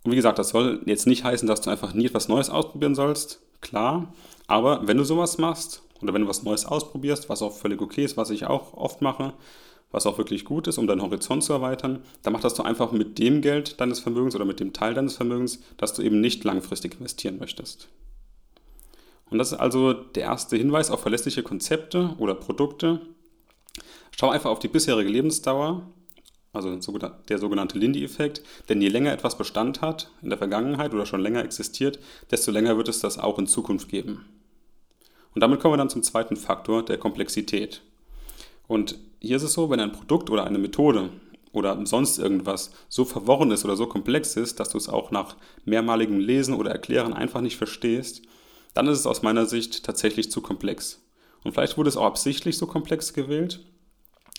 Und 0.03 0.13
wie 0.13 0.17
gesagt, 0.17 0.39
das 0.39 0.49
soll 0.49 0.81
jetzt 0.87 1.07
nicht 1.07 1.25
heißen, 1.25 1.47
dass 1.47 1.61
du 1.61 1.69
einfach 1.69 1.93
nie 1.93 2.07
etwas 2.07 2.29
Neues 2.29 2.49
ausprobieren 2.49 2.95
sollst. 2.95 3.41
Klar, 3.61 4.15
aber 4.47 4.89
wenn 4.89 4.97
du 4.97 5.05
sowas 5.05 5.37
machst 5.37 5.83
oder 6.01 6.15
wenn 6.15 6.23
du 6.23 6.29
was 6.29 6.43
Neues 6.43 6.65
ausprobierst, 6.65 7.29
was 7.29 7.43
auch 7.43 7.53
völlig 7.53 7.83
okay 7.83 8.05
ist, 8.05 8.17
was 8.17 8.31
ich 8.31 8.47
auch 8.47 8.73
oft 8.73 9.03
mache, 9.03 9.35
was 9.91 10.07
auch 10.07 10.17
wirklich 10.17 10.47
gut 10.47 10.69
ist, 10.69 10.79
um 10.79 10.87
deinen 10.87 11.03
Horizont 11.03 11.45
zu 11.45 11.53
erweitern, 11.53 12.03
dann 12.23 12.33
mach 12.33 12.41
das 12.41 12.55
doch 12.55 12.65
einfach 12.65 12.93
mit 12.93 13.19
dem 13.19 13.43
Geld 13.43 13.79
deines 13.79 14.01
Vermögens 14.01 14.35
oder 14.35 14.47
mit 14.47 14.59
dem 14.59 14.73
Teil 14.73 14.95
deines 14.95 15.17
Vermögens, 15.17 15.61
das 15.77 15.93
du 15.93 16.03
eben 16.03 16.23
nicht 16.23 16.45
langfristig 16.45 16.95
investieren 16.99 17.39
möchtest. 17.39 17.89
Und 19.31 19.37
das 19.37 19.53
ist 19.53 19.59
also 19.59 19.93
der 19.93 20.25
erste 20.25 20.57
Hinweis 20.57 20.91
auf 20.91 21.01
verlässliche 21.01 21.43
Konzepte 21.43 22.15
oder 22.19 22.35
Produkte, 22.35 23.03
Schau 24.17 24.31
einfach 24.31 24.51
auf 24.51 24.59
die 24.59 24.69
bisherige 24.69 25.11
Lebensdauer 25.11 25.87
also 26.55 26.77
der 27.29 27.39
sogenannte 27.39 27.79
Lindy-Effekt. 27.79 28.43
Denn 28.69 28.81
je 28.81 28.89
länger 28.89 29.13
etwas 29.13 29.37
Bestand 29.37 29.83
hat 29.83 30.11
in 30.23 30.31
der 30.31 30.39
Vergangenheit 30.39 30.95
oder 30.95 31.05
schon 31.05 31.21
länger 31.21 31.45
existiert, 31.45 31.99
desto 32.31 32.51
länger 32.51 32.77
wird 32.77 32.89
es 32.89 33.01
das 33.01 33.19
auch 33.19 33.39
in 33.39 33.47
Zukunft 33.47 33.89
geben. 33.89 34.25
Und 35.35 35.41
damit 35.41 35.61
kommen 35.61 35.75
wir 35.75 35.79
dann 35.79 35.91
zum 35.91 36.03
zweiten 36.03 36.37
Faktor, 36.37 36.85
der 36.85 36.97
Komplexität. 36.97 37.83
Und 38.69 38.97
hier 39.21 39.37
ist 39.37 39.43
es 39.43 39.53
so, 39.53 39.69
wenn 39.69 39.81
ein 39.81 39.93
Produkt 39.93 40.31
oder 40.31 40.45
eine 40.45 40.59
Methode 40.59 41.11
oder 41.53 41.85
sonst 41.87 42.19
irgendwas 42.19 42.73
so 42.89 43.05
verworren 43.05 43.51
ist 43.51 43.65
oder 43.65 43.77
so 43.77 43.87
komplex 43.87 44.37
ist, 44.37 44.61
dass 44.61 44.71
du 44.71 44.79
es 44.79 44.89
auch 44.89 45.11
nach 45.11 45.37
mehrmaligem 45.65 46.21
Lesen 46.21 46.55
oder 46.55 46.71
Erklären 46.71 47.13
einfach 47.13 47.41
nicht 47.41 47.57
verstehst, 47.57 48.23
dann 48.75 48.87
ist 48.87 48.99
es 48.99 49.07
aus 49.07 49.23
meiner 49.23 49.47
Sicht 49.47 49.85
tatsächlich 49.85 50.31
zu 50.31 50.41
komplex. 50.41 51.01
Und 51.43 51.53
vielleicht 51.53 51.77
wurde 51.77 51.89
es 51.89 51.97
auch 51.97 52.07
absichtlich 52.07 52.57
so 52.57 52.67
komplex 52.67 53.13
gewählt, 53.13 53.61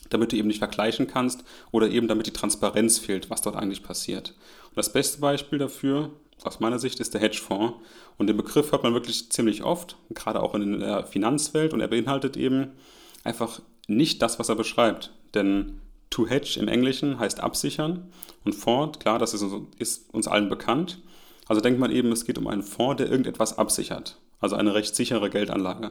damit 0.10 0.32
du 0.32 0.38
eben 0.38 0.48
nicht 0.48 0.60
vergleichen 0.60 1.08
kannst 1.08 1.44
oder 1.72 1.90
eben 1.90 2.08
damit 2.08 2.28
die 2.28 2.34
Transparenz 2.34 3.00
fehlt, 3.00 3.30
was 3.30 3.42
dort 3.42 3.56
eigentlich 3.56 3.84
passiert. 3.84 4.36
Und 4.70 4.78
das 4.78 4.94
beste 4.94 5.20
Beispiel 5.20 5.60
dafür, 5.60 6.12
aus 6.44 6.60
meiner 6.60 6.80
Sicht, 6.80 7.00
ist 7.00 7.14
der 7.14 7.22
Hedgefonds. 7.22 7.76
Und 8.18 8.28
den 8.28 8.38
Begriff 8.38 8.72
hört 8.72 8.84
man 8.84 8.94
wirklich 8.94 9.32
ziemlich 9.32 9.64
oft, 9.64 9.98
gerade 10.12 10.42
auch 10.42 10.54
in 10.54 10.80
der 10.80 11.06
Finanzwelt. 11.06 11.74
Und 11.74 11.82
er 11.82 11.88
beinhaltet 11.88 12.38
eben 12.38 12.72
einfach 13.24 13.62
nicht 13.88 14.22
das, 14.22 14.38
was 14.38 14.50
er 14.50 14.56
beschreibt. 14.56 15.12
Denn 15.34 15.82
to 16.10 16.28
hedge 16.28 16.60
im 16.60 16.68
Englischen 16.68 17.20
heißt 17.20 17.40
absichern. 17.40 18.12
Und 18.44 18.54
Fonds, 18.54 19.00
klar, 19.00 19.18
das 19.18 19.34
ist 19.34 20.10
uns 20.12 20.28
allen 20.28 20.50
bekannt. 20.50 21.02
Also 21.48 21.62
denkt 21.62 21.80
man 21.80 21.92
eben, 21.92 22.12
es 22.12 22.26
geht 22.26 22.38
um 22.38 22.48
einen 22.48 22.64
Fonds, 22.64 22.98
der 22.98 23.10
irgendetwas 23.10 23.58
absichert. 23.58 24.18
Also 24.46 24.58
eine 24.58 24.76
recht 24.76 24.96
sichere 24.96 25.32
Geldanlage. 25.32 25.90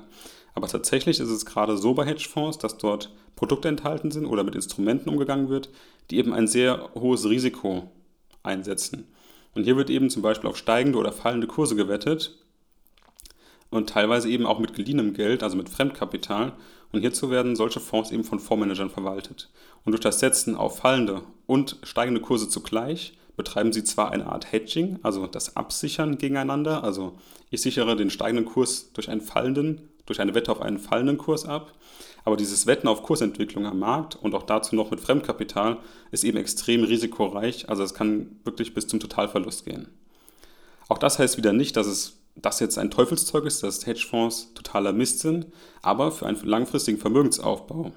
Aber 0.54 0.68
tatsächlich 0.68 1.18
ist 1.18 1.28
es 1.28 1.44
gerade 1.44 1.76
so 1.76 1.92
bei 1.92 2.06
Hedgefonds, 2.06 2.56
dass 2.56 2.78
dort 2.78 3.12
Produkte 3.34 3.66
enthalten 3.66 4.12
sind 4.12 4.26
oder 4.26 4.44
mit 4.44 4.54
Instrumenten 4.54 5.08
umgegangen 5.08 5.48
wird, 5.48 5.70
die 6.08 6.18
eben 6.18 6.32
ein 6.32 6.46
sehr 6.46 6.90
hohes 6.94 7.28
Risiko 7.28 7.90
einsetzen. 8.44 9.08
Und 9.56 9.64
hier 9.64 9.76
wird 9.76 9.90
eben 9.90 10.08
zum 10.08 10.22
Beispiel 10.22 10.48
auf 10.48 10.56
steigende 10.56 11.00
oder 11.00 11.10
fallende 11.10 11.48
Kurse 11.48 11.74
gewettet 11.74 12.38
und 13.70 13.90
teilweise 13.90 14.28
eben 14.28 14.46
auch 14.46 14.60
mit 14.60 14.74
geliehenem 14.74 15.14
Geld, 15.14 15.42
also 15.42 15.56
mit 15.56 15.68
Fremdkapital. 15.68 16.52
Und 16.92 17.00
hierzu 17.00 17.30
werden 17.30 17.56
solche 17.56 17.80
Fonds 17.80 18.12
eben 18.12 18.22
von 18.22 18.38
Fondsmanagern 18.38 18.90
verwaltet. 18.90 19.50
Und 19.84 19.90
durch 19.90 20.00
das 20.00 20.20
Setzen 20.20 20.54
auf 20.54 20.78
fallende 20.78 21.22
und 21.46 21.78
steigende 21.82 22.20
Kurse 22.20 22.48
zugleich 22.48 23.14
betreiben 23.36 23.72
sie 23.72 23.84
zwar 23.84 24.10
eine 24.12 24.26
Art 24.26 24.52
Hedging, 24.52 24.98
also 25.02 25.26
das 25.26 25.56
Absichern 25.56 26.18
gegeneinander, 26.18 26.84
also 26.84 27.18
ich 27.50 27.62
sichere 27.62 27.96
den 27.96 28.10
steigenden 28.10 28.44
Kurs 28.44 28.92
durch 28.92 29.08
einen 29.08 29.20
fallenden, 29.20 29.88
durch 30.06 30.20
eine 30.20 30.34
Wette 30.34 30.52
auf 30.52 30.60
einen 30.60 30.78
fallenden 30.78 31.18
Kurs 31.18 31.44
ab, 31.44 31.72
aber 32.24 32.36
dieses 32.36 32.66
Wetten 32.66 32.88
auf 32.88 33.02
Kursentwicklung 33.02 33.66
am 33.66 33.78
Markt 33.78 34.16
und 34.16 34.34
auch 34.34 34.44
dazu 34.44 34.76
noch 34.76 34.90
mit 34.90 35.00
Fremdkapital 35.00 35.78
ist 36.10 36.24
eben 36.24 36.38
extrem 36.38 36.84
risikoreich, 36.84 37.68
also 37.68 37.82
es 37.82 37.94
kann 37.94 38.40
wirklich 38.44 38.74
bis 38.74 38.86
zum 38.86 39.00
Totalverlust 39.00 39.64
gehen. 39.64 39.88
Auch 40.88 40.98
das 40.98 41.18
heißt 41.18 41.36
wieder 41.36 41.52
nicht, 41.52 41.76
dass 41.76 41.86
es 41.86 42.20
das 42.36 42.60
jetzt 42.60 42.78
ein 42.78 42.90
Teufelszeug 42.90 43.44
ist, 43.44 43.62
dass 43.62 43.86
Hedgefonds 43.86 44.54
totaler 44.54 44.92
Mist 44.92 45.20
sind, 45.20 45.46
aber 45.82 46.10
für 46.10 46.26
einen 46.26 46.42
langfristigen 46.44 46.98
Vermögensaufbau 46.98 47.92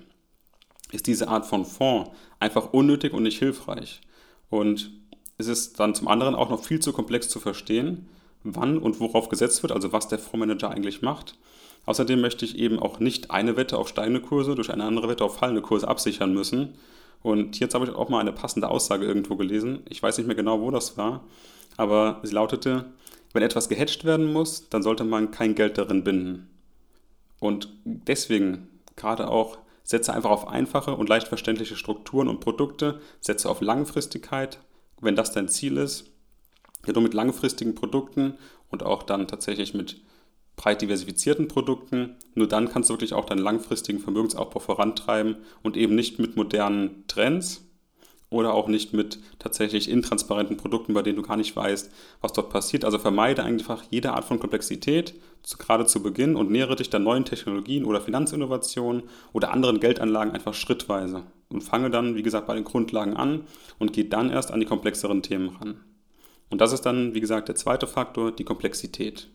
ist 0.91 1.07
diese 1.07 1.27
Art 1.27 1.45
von 1.45 1.65
Fonds 1.65 2.11
einfach 2.39 2.71
unnötig 2.71 3.13
und 3.13 3.23
nicht 3.23 3.39
hilfreich. 3.39 4.01
Und 4.49 4.91
es 5.37 5.47
ist 5.47 5.79
dann 5.79 5.95
zum 5.95 6.07
anderen 6.07 6.35
auch 6.35 6.49
noch 6.49 6.63
viel 6.63 6.79
zu 6.79 6.93
komplex 6.93 7.29
zu 7.29 7.39
verstehen, 7.39 8.07
wann 8.43 8.77
und 8.77 8.99
worauf 8.99 9.29
gesetzt 9.29 9.61
wird, 9.63 9.71
also 9.71 9.91
was 9.91 10.07
der 10.07 10.19
Fondsmanager 10.19 10.69
eigentlich 10.71 11.01
macht. 11.01 11.35
Außerdem 11.85 12.19
möchte 12.19 12.45
ich 12.45 12.57
eben 12.57 12.79
auch 12.79 12.99
nicht 12.99 13.31
eine 13.31 13.55
Wette 13.55 13.77
auf 13.77 13.87
steigende 13.87 14.21
Kurse 14.21 14.55
durch 14.55 14.71
eine 14.71 14.83
andere 14.83 15.07
Wette 15.07 15.23
auf 15.23 15.37
fallende 15.37 15.61
Kurse 15.61 15.87
absichern 15.87 16.33
müssen. 16.33 16.75
Und 17.21 17.59
jetzt 17.59 17.73
habe 17.73 17.85
ich 17.85 17.91
auch 17.91 18.09
mal 18.09 18.19
eine 18.19 18.33
passende 18.33 18.69
Aussage 18.69 19.05
irgendwo 19.05 19.35
gelesen. 19.35 19.83
Ich 19.89 20.01
weiß 20.01 20.17
nicht 20.17 20.27
mehr 20.27 20.35
genau, 20.35 20.61
wo 20.61 20.71
das 20.71 20.97
war, 20.97 21.23
aber 21.77 22.19
sie 22.23 22.33
lautete, 22.33 22.85
wenn 23.33 23.43
etwas 23.43 23.69
gehatcht 23.69 24.05
werden 24.05 24.31
muss, 24.31 24.69
dann 24.69 24.83
sollte 24.83 25.03
man 25.03 25.31
kein 25.31 25.55
Geld 25.55 25.77
darin 25.77 26.03
binden. 26.03 26.49
Und 27.39 27.69
deswegen 27.85 28.67
gerade 28.95 29.29
auch 29.29 29.57
setze 29.83 30.13
einfach 30.13 30.31
auf 30.31 30.47
einfache 30.47 30.95
und 30.95 31.07
leicht 31.07 31.27
verständliche 31.27 31.75
Strukturen 31.75 32.27
und 32.27 32.39
Produkte, 32.41 32.99
setze 33.21 33.49
auf 33.49 33.61
Langfristigkeit, 33.61 34.59
wenn 35.01 35.15
das 35.15 35.31
dein 35.31 35.49
Ziel 35.49 35.77
ist, 35.77 36.05
ja, 36.85 36.93
nur 36.93 37.03
mit 37.03 37.13
langfristigen 37.13 37.75
Produkten 37.75 38.37
und 38.69 38.83
auch 38.83 39.03
dann 39.03 39.27
tatsächlich 39.27 39.73
mit 39.73 40.01
breit 40.55 40.81
diversifizierten 40.81 41.47
Produkten, 41.47 42.15
nur 42.33 42.47
dann 42.47 42.69
kannst 42.69 42.89
du 42.89 42.93
wirklich 42.93 43.13
auch 43.13 43.25
deinen 43.25 43.39
langfristigen 43.39 43.99
Vermögensaufbau 43.99 44.59
vorantreiben 44.59 45.37
und 45.61 45.77
eben 45.77 45.95
nicht 45.95 46.19
mit 46.19 46.35
modernen 46.35 47.05
Trends 47.07 47.63
oder 48.29 48.53
auch 48.53 48.67
nicht 48.67 48.93
mit 48.93 49.19
tatsächlich 49.39 49.89
intransparenten 49.89 50.57
Produkten, 50.57 50.93
bei 50.93 51.01
denen 51.01 51.15
du 51.15 51.21
gar 51.21 51.37
nicht 51.37 51.55
weißt, 51.55 51.91
was 52.19 52.33
dort 52.33 52.49
passiert. 52.49 52.83
Also 52.83 52.99
vermeide 52.99 53.43
einfach 53.43 53.83
jede 53.89 54.13
Art 54.13 54.25
von 54.25 54.39
Komplexität, 54.39 55.13
gerade 55.59 55.85
zu 55.85 56.03
Beginn, 56.03 56.35
und 56.35 56.51
nähere 56.51 56.75
dich 56.75 56.89
dann 56.89 57.03
neuen 57.03 57.23
Technologien 57.23 57.85
oder 57.85 58.01
Finanzinnovationen 58.01 59.03
oder 59.31 59.51
anderen 59.53 59.79
Geldanlagen 59.79 60.33
einfach 60.33 60.53
schrittweise 60.53 61.23
und 61.49 61.61
fange 61.61 61.89
dann, 61.89 62.15
wie 62.15 62.23
gesagt, 62.23 62.47
bei 62.47 62.55
den 62.55 62.63
Grundlagen 62.63 63.15
an 63.15 63.43
und 63.79 63.93
gehe 63.93 64.05
dann 64.05 64.29
erst 64.29 64.51
an 64.51 64.59
die 64.59 64.65
komplexeren 64.65 65.21
Themen 65.21 65.49
ran. 65.49 65.79
Und 66.49 66.61
das 66.61 66.73
ist 66.73 66.81
dann, 66.81 67.13
wie 67.13 67.19
gesagt, 67.19 67.47
der 67.47 67.55
zweite 67.55 67.87
Faktor, 67.87 68.31
die 68.31 68.45
Komplexität. 68.45 69.29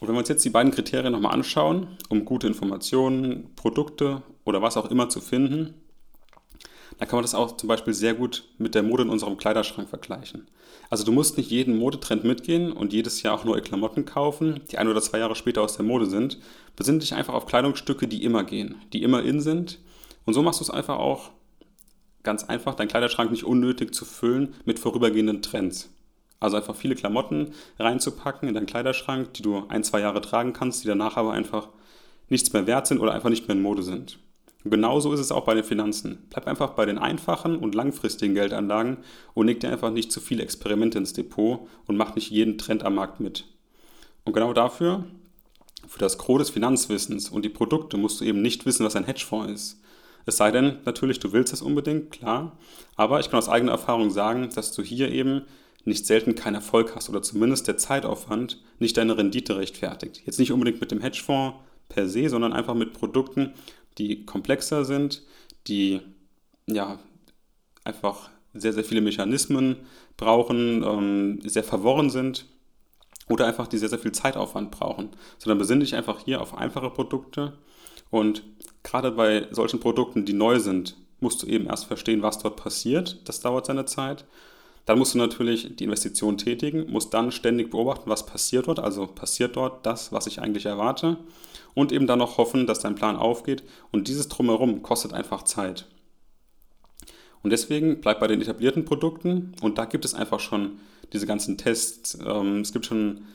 Und 0.00 0.06
wenn 0.06 0.14
wir 0.14 0.20
uns 0.20 0.28
jetzt 0.28 0.44
die 0.44 0.50
beiden 0.50 0.72
Kriterien 0.72 1.12
nochmal 1.12 1.34
anschauen, 1.34 1.98
um 2.08 2.24
gute 2.24 2.46
Informationen, 2.46 3.54
Produkte 3.56 4.22
oder 4.44 4.62
was 4.62 4.76
auch 4.76 4.90
immer 4.90 5.08
zu 5.08 5.20
finden, 5.20 5.74
dann 6.98 7.08
kann 7.08 7.18
man 7.18 7.24
das 7.24 7.34
auch 7.34 7.56
zum 7.56 7.68
Beispiel 7.68 7.94
sehr 7.94 8.14
gut 8.14 8.44
mit 8.58 8.74
der 8.74 8.82
Mode 8.82 9.04
in 9.04 9.10
unserem 9.10 9.36
Kleiderschrank 9.36 9.88
vergleichen. 9.88 10.48
Also 10.90 11.04
du 11.04 11.12
musst 11.12 11.36
nicht 11.36 11.50
jeden 11.50 11.76
Modetrend 11.76 12.24
mitgehen 12.24 12.72
und 12.72 12.92
jedes 12.92 13.22
Jahr 13.22 13.34
auch 13.34 13.44
neue 13.44 13.60
Klamotten 13.60 14.04
kaufen, 14.04 14.60
die 14.70 14.78
ein 14.78 14.88
oder 14.88 15.02
zwei 15.02 15.18
Jahre 15.18 15.34
später 15.34 15.62
aus 15.62 15.76
der 15.76 15.84
Mode 15.84 16.06
sind. 16.06 16.38
Besinne 16.76 17.00
dich 17.00 17.14
einfach 17.14 17.34
auf 17.34 17.46
Kleidungsstücke, 17.46 18.08
die 18.08 18.24
immer 18.24 18.42
gehen, 18.42 18.76
die 18.92 19.02
immer 19.02 19.22
in 19.22 19.40
sind 19.40 19.80
und 20.28 20.34
so 20.34 20.42
machst 20.42 20.60
du 20.60 20.64
es 20.64 20.68
einfach 20.68 20.98
auch 20.98 21.30
ganz 22.22 22.44
einfach, 22.44 22.74
deinen 22.74 22.88
Kleiderschrank 22.88 23.30
nicht 23.30 23.44
unnötig 23.44 23.94
zu 23.94 24.04
füllen 24.04 24.52
mit 24.66 24.78
vorübergehenden 24.78 25.40
Trends. 25.40 25.88
Also 26.38 26.58
einfach 26.58 26.76
viele 26.76 26.96
Klamotten 26.96 27.54
reinzupacken 27.78 28.46
in 28.46 28.54
deinen 28.54 28.66
Kleiderschrank, 28.66 29.32
die 29.32 29.40
du 29.40 29.64
ein, 29.70 29.84
zwei 29.84 30.00
Jahre 30.00 30.20
tragen 30.20 30.52
kannst, 30.52 30.84
die 30.84 30.88
danach 30.88 31.16
aber 31.16 31.32
einfach 31.32 31.70
nichts 32.28 32.52
mehr 32.52 32.66
wert 32.66 32.86
sind 32.86 33.00
oder 33.00 33.14
einfach 33.14 33.30
nicht 33.30 33.48
mehr 33.48 33.56
in 33.56 33.62
Mode 33.62 33.82
sind. 33.82 34.18
Und 34.64 34.70
genauso 34.70 35.14
ist 35.14 35.20
es 35.20 35.32
auch 35.32 35.46
bei 35.46 35.54
den 35.54 35.64
Finanzen. 35.64 36.26
Bleib 36.28 36.46
einfach 36.46 36.72
bei 36.72 36.84
den 36.84 36.98
einfachen 36.98 37.56
und 37.56 37.74
langfristigen 37.74 38.34
Geldanlagen 38.34 38.98
und 39.32 39.46
leg 39.46 39.60
dir 39.60 39.70
einfach 39.70 39.92
nicht 39.92 40.12
zu 40.12 40.20
viele 40.20 40.42
Experimente 40.42 40.98
ins 40.98 41.14
Depot 41.14 41.66
und 41.86 41.96
mach 41.96 42.16
nicht 42.16 42.30
jeden 42.30 42.58
Trend 42.58 42.82
am 42.82 42.96
Markt 42.96 43.18
mit. 43.18 43.46
Und 44.26 44.34
genau 44.34 44.52
dafür, 44.52 45.06
für 45.86 45.98
das 45.98 46.18
Gros 46.18 46.40
des 46.40 46.50
Finanzwissens 46.50 47.30
und 47.30 47.46
die 47.46 47.48
Produkte 47.48 47.96
musst 47.96 48.20
du 48.20 48.26
eben 48.26 48.42
nicht 48.42 48.66
wissen, 48.66 48.84
was 48.84 48.94
ein 48.94 49.04
Hedgefonds 49.04 49.50
ist. 49.50 49.80
Es 50.26 50.36
sei 50.36 50.50
denn, 50.50 50.78
natürlich, 50.84 51.20
du 51.20 51.32
willst 51.32 51.52
es 51.52 51.62
unbedingt, 51.62 52.10
klar. 52.10 52.58
Aber 52.96 53.20
ich 53.20 53.30
kann 53.30 53.38
aus 53.38 53.48
eigener 53.48 53.72
Erfahrung 53.72 54.10
sagen, 54.10 54.48
dass 54.54 54.72
du 54.72 54.82
hier 54.82 55.10
eben 55.10 55.42
nicht 55.84 56.06
selten 56.06 56.34
keinen 56.34 56.56
Erfolg 56.56 56.94
hast 56.94 57.08
oder 57.08 57.22
zumindest 57.22 57.66
der 57.66 57.78
Zeitaufwand 57.78 58.62
nicht 58.78 58.96
deine 58.96 59.16
Rendite 59.16 59.56
rechtfertigt. 59.56 60.22
Jetzt 60.26 60.38
nicht 60.38 60.52
unbedingt 60.52 60.80
mit 60.80 60.90
dem 60.90 61.00
Hedgefonds 61.00 61.58
per 61.88 62.08
se, 62.08 62.28
sondern 62.28 62.52
einfach 62.52 62.74
mit 62.74 62.92
Produkten, 62.92 63.54
die 63.96 64.24
komplexer 64.26 64.84
sind, 64.84 65.22
die 65.66 66.00
ja 66.66 66.98
einfach 67.84 68.30
sehr, 68.54 68.72
sehr 68.72 68.84
viele 68.84 69.00
Mechanismen 69.00 69.76
brauchen, 70.16 70.82
ähm, 70.82 71.40
sehr 71.44 71.64
verworren 71.64 72.10
sind 72.10 72.46
oder 73.28 73.46
einfach 73.46 73.66
die 73.66 73.78
sehr, 73.78 73.88
sehr 73.88 73.98
viel 73.98 74.12
Zeitaufwand 74.12 74.70
brauchen. 74.70 75.10
Sondern 75.38 75.58
besinne 75.58 75.80
dich 75.80 75.94
einfach 75.94 76.20
hier 76.24 76.40
auf 76.40 76.56
einfache 76.56 76.90
Produkte 76.90 77.58
und 78.10 78.42
gerade 78.82 79.10
bei 79.10 79.46
solchen 79.50 79.80
Produkten, 79.80 80.24
die 80.24 80.32
neu 80.32 80.58
sind, 80.58 80.96
musst 81.20 81.42
du 81.42 81.46
eben 81.46 81.66
erst 81.66 81.86
verstehen, 81.86 82.22
was 82.22 82.38
dort 82.38 82.56
passiert. 82.56 83.20
Das 83.24 83.40
dauert 83.40 83.66
seine 83.66 83.84
Zeit. 83.84 84.24
Dann 84.86 84.98
musst 84.98 85.14
du 85.14 85.18
natürlich 85.18 85.76
die 85.76 85.84
Investition 85.84 86.38
tätigen, 86.38 86.90
musst 86.90 87.12
dann 87.12 87.30
ständig 87.30 87.70
beobachten, 87.70 88.08
was 88.08 88.24
passiert 88.24 88.68
dort. 88.68 88.78
Also 88.78 89.06
passiert 89.06 89.56
dort 89.56 89.84
das, 89.84 90.12
was 90.12 90.26
ich 90.26 90.40
eigentlich 90.40 90.64
erwarte. 90.64 91.18
Und 91.74 91.92
eben 91.92 92.06
dann 92.06 92.18
noch 92.18 92.38
hoffen, 92.38 92.66
dass 92.66 92.80
dein 92.80 92.94
Plan 92.94 93.16
aufgeht. 93.16 93.62
Und 93.90 94.08
dieses 94.08 94.28
Drumherum 94.28 94.82
kostet 94.82 95.12
einfach 95.12 95.42
Zeit. 95.42 95.86
Und 97.42 97.50
deswegen 97.50 98.00
bleib 98.00 98.20
bei 98.20 98.26
den 98.26 98.40
etablierten 98.40 98.84
Produkten. 98.84 99.52
Und 99.60 99.76
da 99.76 99.84
gibt 99.84 100.04
es 100.04 100.14
einfach 100.14 100.40
schon 100.40 100.78
diese 101.12 101.26
ganzen 101.26 101.58
Tests. 101.58 102.18
Ähm, 102.24 102.60
es 102.62 102.72
gibt 102.72 102.86
schon 102.86 103.26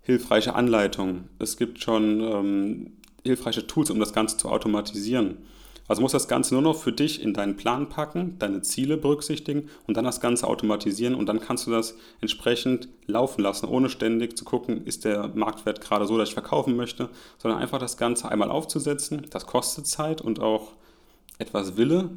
hilfreiche 0.00 0.54
Anleitungen. 0.54 1.28
Es 1.38 1.56
gibt 1.56 1.82
schon 1.82 2.20
ähm, 2.20 2.92
hilfreiche 3.24 3.66
Tools, 3.66 3.90
um 3.90 3.98
das 3.98 4.12
Ganze 4.12 4.36
zu 4.36 4.48
automatisieren. 4.48 5.38
Also 5.86 6.00
musst 6.00 6.14
das 6.14 6.28
Ganze 6.28 6.54
nur 6.54 6.62
noch 6.62 6.76
für 6.76 6.92
dich 6.92 7.20
in 7.20 7.34
deinen 7.34 7.56
Plan 7.56 7.88
packen, 7.90 8.38
deine 8.38 8.62
Ziele 8.62 8.96
berücksichtigen 8.96 9.68
und 9.86 9.96
dann 9.96 10.04
das 10.04 10.20
Ganze 10.20 10.46
automatisieren 10.46 11.14
und 11.14 11.26
dann 11.26 11.40
kannst 11.40 11.66
du 11.66 11.70
das 11.70 11.96
entsprechend 12.22 12.88
laufen 13.06 13.42
lassen, 13.42 13.66
ohne 13.66 13.90
ständig 13.90 14.36
zu 14.36 14.46
gucken, 14.46 14.86
ist 14.86 15.04
der 15.04 15.28
Marktwert 15.34 15.82
gerade 15.82 16.06
so, 16.06 16.16
dass 16.16 16.28
ich 16.28 16.34
verkaufen 16.34 16.76
möchte, 16.76 17.10
sondern 17.38 17.60
einfach 17.60 17.78
das 17.78 17.98
Ganze 17.98 18.30
einmal 18.30 18.50
aufzusetzen. 18.50 19.26
Das 19.28 19.46
kostet 19.46 19.86
Zeit 19.86 20.22
und 20.22 20.40
auch 20.40 20.72
etwas 21.38 21.76
Wille. 21.76 22.10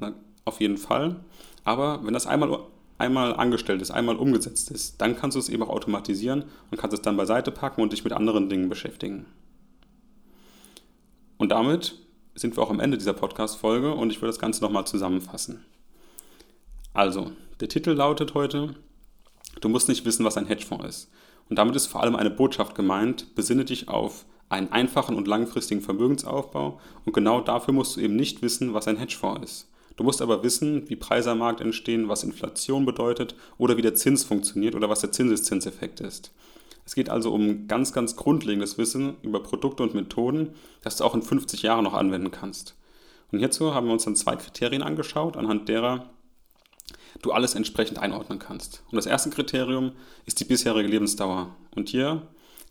auf 0.45 0.61
jeden 0.61 0.77
Fall. 0.77 1.17
Aber 1.65 2.05
wenn 2.05 2.13
das 2.13 2.25
einmal, 2.25 2.57
einmal 2.97 3.35
angestellt 3.35 3.81
ist, 3.81 3.91
einmal 3.91 4.15
umgesetzt 4.15 4.71
ist, 4.71 5.01
dann 5.01 5.17
kannst 5.17 5.35
du 5.35 5.39
es 5.39 5.49
eben 5.49 5.63
auch 5.63 5.69
automatisieren 5.69 6.45
und 6.71 6.77
kannst 6.77 6.93
es 6.93 7.01
dann 7.01 7.17
beiseite 7.17 7.51
packen 7.51 7.81
und 7.81 7.91
dich 7.91 8.05
mit 8.05 8.13
anderen 8.13 8.47
Dingen 8.47 8.69
beschäftigen. 8.69 9.25
Und 11.37 11.49
damit 11.49 11.95
sind 12.35 12.55
wir 12.55 12.63
auch 12.63 12.69
am 12.69 12.79
Ende 12.79 12.97
dieser 12.97 13.13
Podcast-Folge 13.13 13.93
und 13.93 14.11
ich 14.11 14.17
würde 14.17 14.29
das 14.29 14.39
Ganze 14.39 14.63
nochmal 14.63 14.85
zusammenfassen. 14.85 15.65
Also, 16.93 17.31
der 17.59 17.69
Titel 17.69 17.91
lautet 17.91 18.33
heute, 18.33 18.75
du 19.61 19.69
musst 19.69 19.89
nicht 19.89 20.05
wissen, 20.05 20.25
was 20.25 20.37
ein 20.37 20.47
Hedgefonds 20.47 20.85
ist. 20.85 21.11
Und 21.49 21.57
damit 21.57 21.75
ist 21.75 21.87
vor 21.87 22.01
allem 22.01 22.15
eine 22.15 22.29
Botschaft 22.29 22.75
gemeint, 22.75 23.35
besinne 23.35 23.65
dich 23.65 23.87
auf 23.87 24.25
einen 24.49 24.71
einfachen 24.71 25.15
und 25.15 25.27
langfristigen 25.27 25.81
Vermögensaufbau 25.81 26.79
und 27.05 27.13
genau 27.13 27.41
dafür 27.41 27.73
musst 27.73 27.95
du 27.95 28.01
eben 28.01 28.15
nicht 28.15 28.41
wissen, 28.41 28.73
was 28.73 28.87
ein 28.87 28.97
Hedgefonds 28.97 29.43
ist. 29.43 29.69
Du 29.97 30.03
musst 30.03 30.21
aber 30.21 30.43
wissen, 30.43 30.87
wie 30.89 30.95
Preise 30.95 31.31
am 31.31 31.39
Markt 31.39 31.59
entstehen, 31.59 32.07
was 32.07 32.23
Inflation 32.23 32.85
bedeutet 32.85 33.35
oder 33.57 33.77
wie 33.77 33.81
der 33.81 33.95
Zins 33.95 34.23
funktioniert 34.23 34.75
oder 34.75 34.89
was 34.89 35.01
der 35.01 35.11
Zinseszinseffekt 35.11 35.99
ist. 36.01 36.31
Es 36.87 36.95
geht 36.95 37.09
also 37.09 37.33
um 37.33 37.67
ganz, 37.67 37.91
ganz 37.91 38.15
grundlegendes 38.15 38.77
Wissen 38.77 39.17
über 39.21 39.43
Produkte 39.43 39.83
und 39.83 39.93
Methoden, 39.93 40.51
das 40.81 40.95
du 40.95 41.03
auch 41.03 41.15
in 41.15 41.21
50 41.21 41.61
Jahren 41.61 41.83
noch 41.83 41.93
anwenden 41.93 42.31
kannst. 42.31 42.75
Und 43.29 43.39
hierzu 43.39 43.75
haben 43.75 43.87
wir 43.87 43.93
uns 43.93 44.05
dann 44.05 44.15
zwei 44.15 44.37
Kriterien 44.37 44.81
angeschaut, 44.81 45.35
anhand 45.35 45.67
derer 45.67 46.09
du 47.21 47.33
alles 47.33 47.55
entsprechend 47.55 47.99
einordnen 47.99 48.39
kannst. 48.39 48.83
Und 48.89 48.95
das 48.95 49.05
erste 49.05 49.31
Kriterium 49.31 49.91
ist 50.25 50.39
die 50.39 50.45
bisherige 50.45 50.87
Lebensdauer. 50.87 51.53
Und 51.75 51.89
hier 51.89 52.21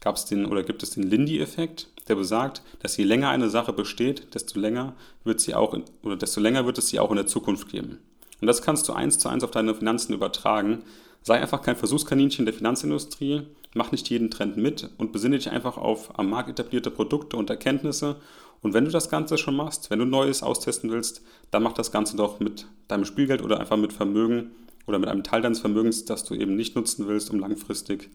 gab 0.00 0.16
es 0.16 0.24
den 0.24 0.46
oder 0.46 0.62
gibt 0.62 0.82
es 0.82 0.92
den 0.92 1.02
Lindy-Effekt, 1.02 1.88
der 2.08 2.14
besagt, 2.14 2.62
dass 2.80 2.96
je 2.96 3.04
länger 3.04 3.28
eine 3.28 3.50
Sache 3.50 3.74
besteht, 3.74 4.34
desto 4.34 4.58
länger 4.58 4.94
wird 5.24 5.42
sie 5.42 5.54
auch 5.54 5.74
in, 5.74 5.84
oder 6.02 6.16
desto 6.16 6.40
länger 6.40 6.64
wird 6.64 6.78
es 6.78 6.88
sie 6.88 7.00
auch 7.00 7.10
in 7.10 7.16
der 7.16 7.26
Zukunft 7.26 7.68
geben. 7.68 7.98
Und 8.40 8.46
das 8.46 8.62
kannst 8.62 8.88
du 8.88 8.94
eins 8.94 9.18
zu 9.18 9.28
eins 9.28 9.44
auf 9.44 9.50
deine 9.50 9.74
Finanzen 9.74 10.14
übertragen. 10.14 10.84
Sei 11.22 11.38
einfach 11.38 11.60
kein 11.60 11.76
Versuchskaninchen 11.76 12.46
der 12.46 12.54
Finanzindustrie, 12.54 13.42
mach 13.76 13.92
nicht 13.92 14.08
jeden 14.10 14.30
Trend 14.30 14.56
mit 14.56 14.90
und 14.98 15.12
besinne 15.12 15.36
dich 15.36 15.50
einfach 15.50 15.76
auf 15.76 16.18
am 16.18 16.30
Markt 16.30 16.48
etablierte 16.48 16.90
Produkte 16.90 17.36
und 17.36 17.50
Erkenntnisse. 17.50 18.16
Und 18.62 18.74
wenn 18.74 18.84
du 18.84 18.90
das 18.90 19.10
Ganze 19.10 19.38
schon 19.38 19.54
machst, 19.54 19.90
wenn 19.90 19.98
du 19.98 20.04
Neues 20.04 20.42
austesten 20.42 20.90
willst, 20.90 21.22
dann 21.50 21.62
mach 21.62 21.74
das 21.74 21.92
Ganze 21.92 22.16
doch 22.16 22.40
mit 22.40 22.66
deinem 22.88 23.04
Spielgeld 23.04 23.42
oder 23.42 23.60
einfach 23.60 23.76
mit 23.76 23.92
Vermögen 23.92 24.52
oder 24.86 24.98
mit 24.98 25.08
einem 25.08 25.22
Teil 25.22 25.42
deines 25.42 25.60
Vermögens, 25.60 26.04
das 26.04 26.24
du 26.24 26.34
eben 26.34 26.56
nicht 26.56 26.74
nutzen 26.74 27.06
willst, 27.06 27.30
um 27.30 27.38
langfristig 27.38 28.10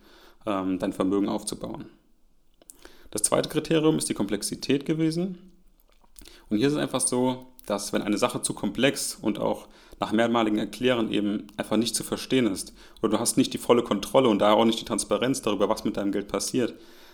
ähm, 0.45 0.79
dein 0.79 0.93
Vermögen 0.93 1.29
aufzubauen. 1.29 1.85
Das 3.11 3.23
zweite 3.23 3.49
Kriterium 3.49 3.97
ist 3.97 4.09
die 4.09 4.13
Komplexität 4.13 4.85
gewesen. 4.85 5.37
Und 6.49 6.57
hier 6.57 6.67
ist 6.67 6.73
es 6.73 6.79
einfach 6.79 7.01
so, 7.01 7.50
dass 7.65 7.93
wenn 7.93 8.01
eine 8.01 8.17
Sache 8.17 8.41
zu 8.41 8.53
komplex 8.53 9.17
und 9.21 9.39
auch 9.39 9.67
nach 9.99 10.11
mehrmaligen 10.11 10.57
Erklären 10.57 11.11
eben 11.11 11.47
einfach 11.57 11.77
nicht 11.77 11.95
zu 11.95 12.03
verstehen 12.03 12.47
ist 12.47 12.73
oder 13.01 13.13
du 13.13 13.19
hast 13.19 13.37
nicht 13.37 13.53
die 13.53 13.59
volle 13.59 13.83
Kontrolle 13.83 14.29
und 14.29 14.39
daher 14.39 14.55
auch 14.55 14.65
nicht 14.65 14.79
die 14.79 14.85
Transparenz 14.85 15.41
darüber, 15.41 15.69
was 15.69 15.83
mit 15.83 15.95
deinem 15.95 16.11
Geld 16.11 16.27
passiert, 16.27 16.73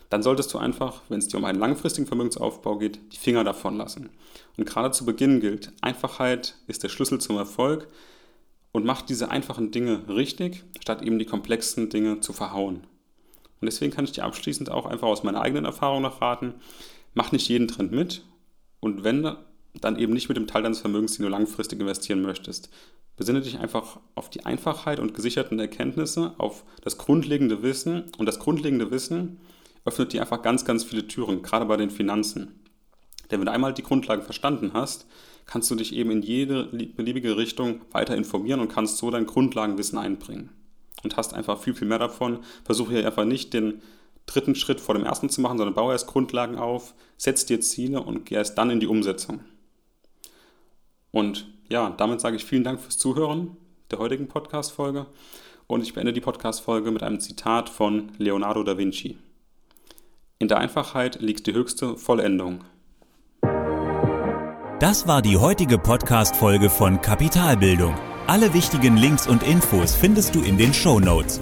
dann 0.09 0.23
solltest 0.23 0.53
du 0.53 0.57
einfach, 0.57 1.01
wenn 1.09 1.19
es 1.19 1.27
dir 1.27 1.37
um 1.37 1.45
einen 1.45 1.59
langfristigen 1.59 2.07
Vermögensaufbau 2.07 2.77
geht, 2.77 2.99
die 3.11 3.17
Finger 3.17 3.43
davon 3.43 3.77
lassen. 3.77 4.09
Und 4.55 4.65
gerade 4.65 4.91
zu 4.91 5.05
Beginn 5.05 5.41
gilt, 5.41 5.73
Einfachheit 5.81 6.55
ist 6.67 6.83
der 6.83 6.89
Schlüssel 6.89 7.19
zum 7.19 7.37
Erfolg 7.37 7.87
und 8.71 8.85
macht 8.85 9.09
diese 9.09 9.31
einfachen 9.31 9.71
Dinge 9.71 10.07
richtig, 10.07 10.63
statt 10.79 11.01
eben 11.01 11.19
die 11.19 11.25
komplexen 11.25 11.89
Dinge 11.89 12.21
zu 12.21 12.31
verhauen. 12.31 12.87
Und 13.59 13.65
deswegen 13.65 13.91
kann 13.91 14.05
ich 14.05 14.11
dir 14.13 14.23
abschließend 14.23 14.69
auch 14.69 14.85
einfach 14.85 15.07
aus 15.07 15.23
meiner 15.23 15.41
eigenen 15.41 15.65
Erfahrung 15.65 16.03
noch 16.03 16.21
raten, 16.21 16.53
mach 17.13 17.31
nicht 17.31 17.49
jeden 17.49 17.67
Trend 17.67 17.91
mit 17.91 18.23
und 18.79 19.03
wenn, 19.03 19.35
dann 19.73 19.99
eben 19.99 20.13
nicht 20.13 20.29
mit 20.29 20.37
dem 20.37 20.47
Teil 20.47 20.63
deines 20.63 20.79
Vermögens, 20.79 21.17
den 21.17 21.23
du 21.23 21.29
langfristig 21.29 21.79
investieren 21.79 22.21
möchtest. 22.21 22.69
Besinne 23.15 23.41
dich 23.41 23.59
einfach 23.59 23.99
auf 24.15 24.29
die 24.29 24.45
Einfachheit 24.45 24.99
und 24.99 25.13
gesicherten 25.13 25.59
Erkenntnisse, 25.59 26.35
auf 26.37 26.63
das 26.81 26.97
grundlegende 26.97 27.63
Wissen 27.63 28.05
und 28.17 28.27
das 28.27 28.39
grundlegende 28.39 28.91
Wissen 28.91 29.39
öffnet 29.85 30.13
dir 30.13 30.21
einfach 30.21 30.41
ganz, 30.41 30.65
ganz 30.65 30.83
viele 30.83 31.07
Türen, 31.07 31.41
gerade 31.41 31.65
bei 31.65 31.77
den 31.77 31.89
Finanzen. 31.89 32.59
Denn 33.29 33.39
wenn 33.39 33.45
du 33.45 33.51
einmal 33.51 33.73
die 33.73 33.83
Grundlagen 33.83 34.21
verstanden 34.21 34.71
hast, 34.73 35.07
kannst 35.45 35.71
du 35.71 35.75
dich 35.75 35.93
eben 35.93 36.11
in 36.11 36.21
jede 36.21 36.65
beliebige 36.65 37.37
Richtung 37.37 37.81
weiter 37.91 38.15
informieren 38.15 38.59
und 38.59 38.71
kannst 38.71 38.97
so 38.97 39.09
dein 39.09 39.25
Grundlagenwissen 39.25 39.97
einbringen 39.97 40.49
und 41.03 41.17
hast 41.17 41.33
einfach 41.33 41.59
viel, 41.59 41.73
viel 41.73 41.87
mehr 41.87 41.99
davon. 41.99 42.39
Versuche 42.65 42.93
hier 42.93 43.05
einfach 43.05 43.25
nicht 43.25 43.53
den 43.53 43.81
dritten 44.25 44.55
Schritt 44.55 44.81
vor 44.81 44.93
dem 44.93 45.05
ersten 45.05 45.29
zu 45.29 45.41
machen, 45.41 45.57
sondern 45.57 45.73
baue 45.73 45.93
erst 45.93 46.07
Grundlagen 46.07 46.57
auf, 46.57 46.93
setz 47.17 47.45
dir 47.45 47.61
Ziele 47.61 48.01
und 48.01 48.25
geh 48.25 48.35
erst 48.35 48.57
dann 48.57 48.69
in 48.69 48.79
die 48.79 48.87
Umsetzung. 48.87 49.39
Und 51.11 51.47
ja, 51.69 51.89
damit 51.97 52.21
sage 52.21 52.35
ich 52.35 52.45
vielen 52.45 52.63
Dank 52.63 52.79
fürs 52.79 52.97
Zuhören 52.97 53.57
der 53.91 53.99
heutigen 53.99 54.27
Podcast-Folge 54.27 55.05
und 55.67 55.81
ich 55.81 55.93
beende 55.93 56.13
die 56.13 56.21
Podcast-Folge 56.21 56.91
mit 56.91 57.03
einem 57.03 57.19
Zitat 57.19 57.69
von 57.69 58.11
Leonardo 58.17 58.63
da 58.63 58.77
Vinci. 58.77 59.17
In 60.39 60.47
der 60.47 60.59
Einfachheit 60.59 61.21
liegt 61.21 61.47
die 61.47 61.53
höchste 61.53 61.97
Vollendung. 61.97 62.63
Das 64.79 65.07
war 65.07 65.21
die 65.21 65.37
heutige 65.37 65.77
Podcast-Folge 65.79 66.69
von 66.69 67.01
Kapitalbildung. 67.01 67.95
Alle 68.27 68.53
wichtigen 68.53 68.97
Links 68.97 69.25
und 69.25 69.41
Infos 69.41 69.95
findest 69.95 70.35
du 70.35 70.41
in 70.43 70.57
den 70.57 70.73
Show 70.73 70.99
Notes. 70.99 71.41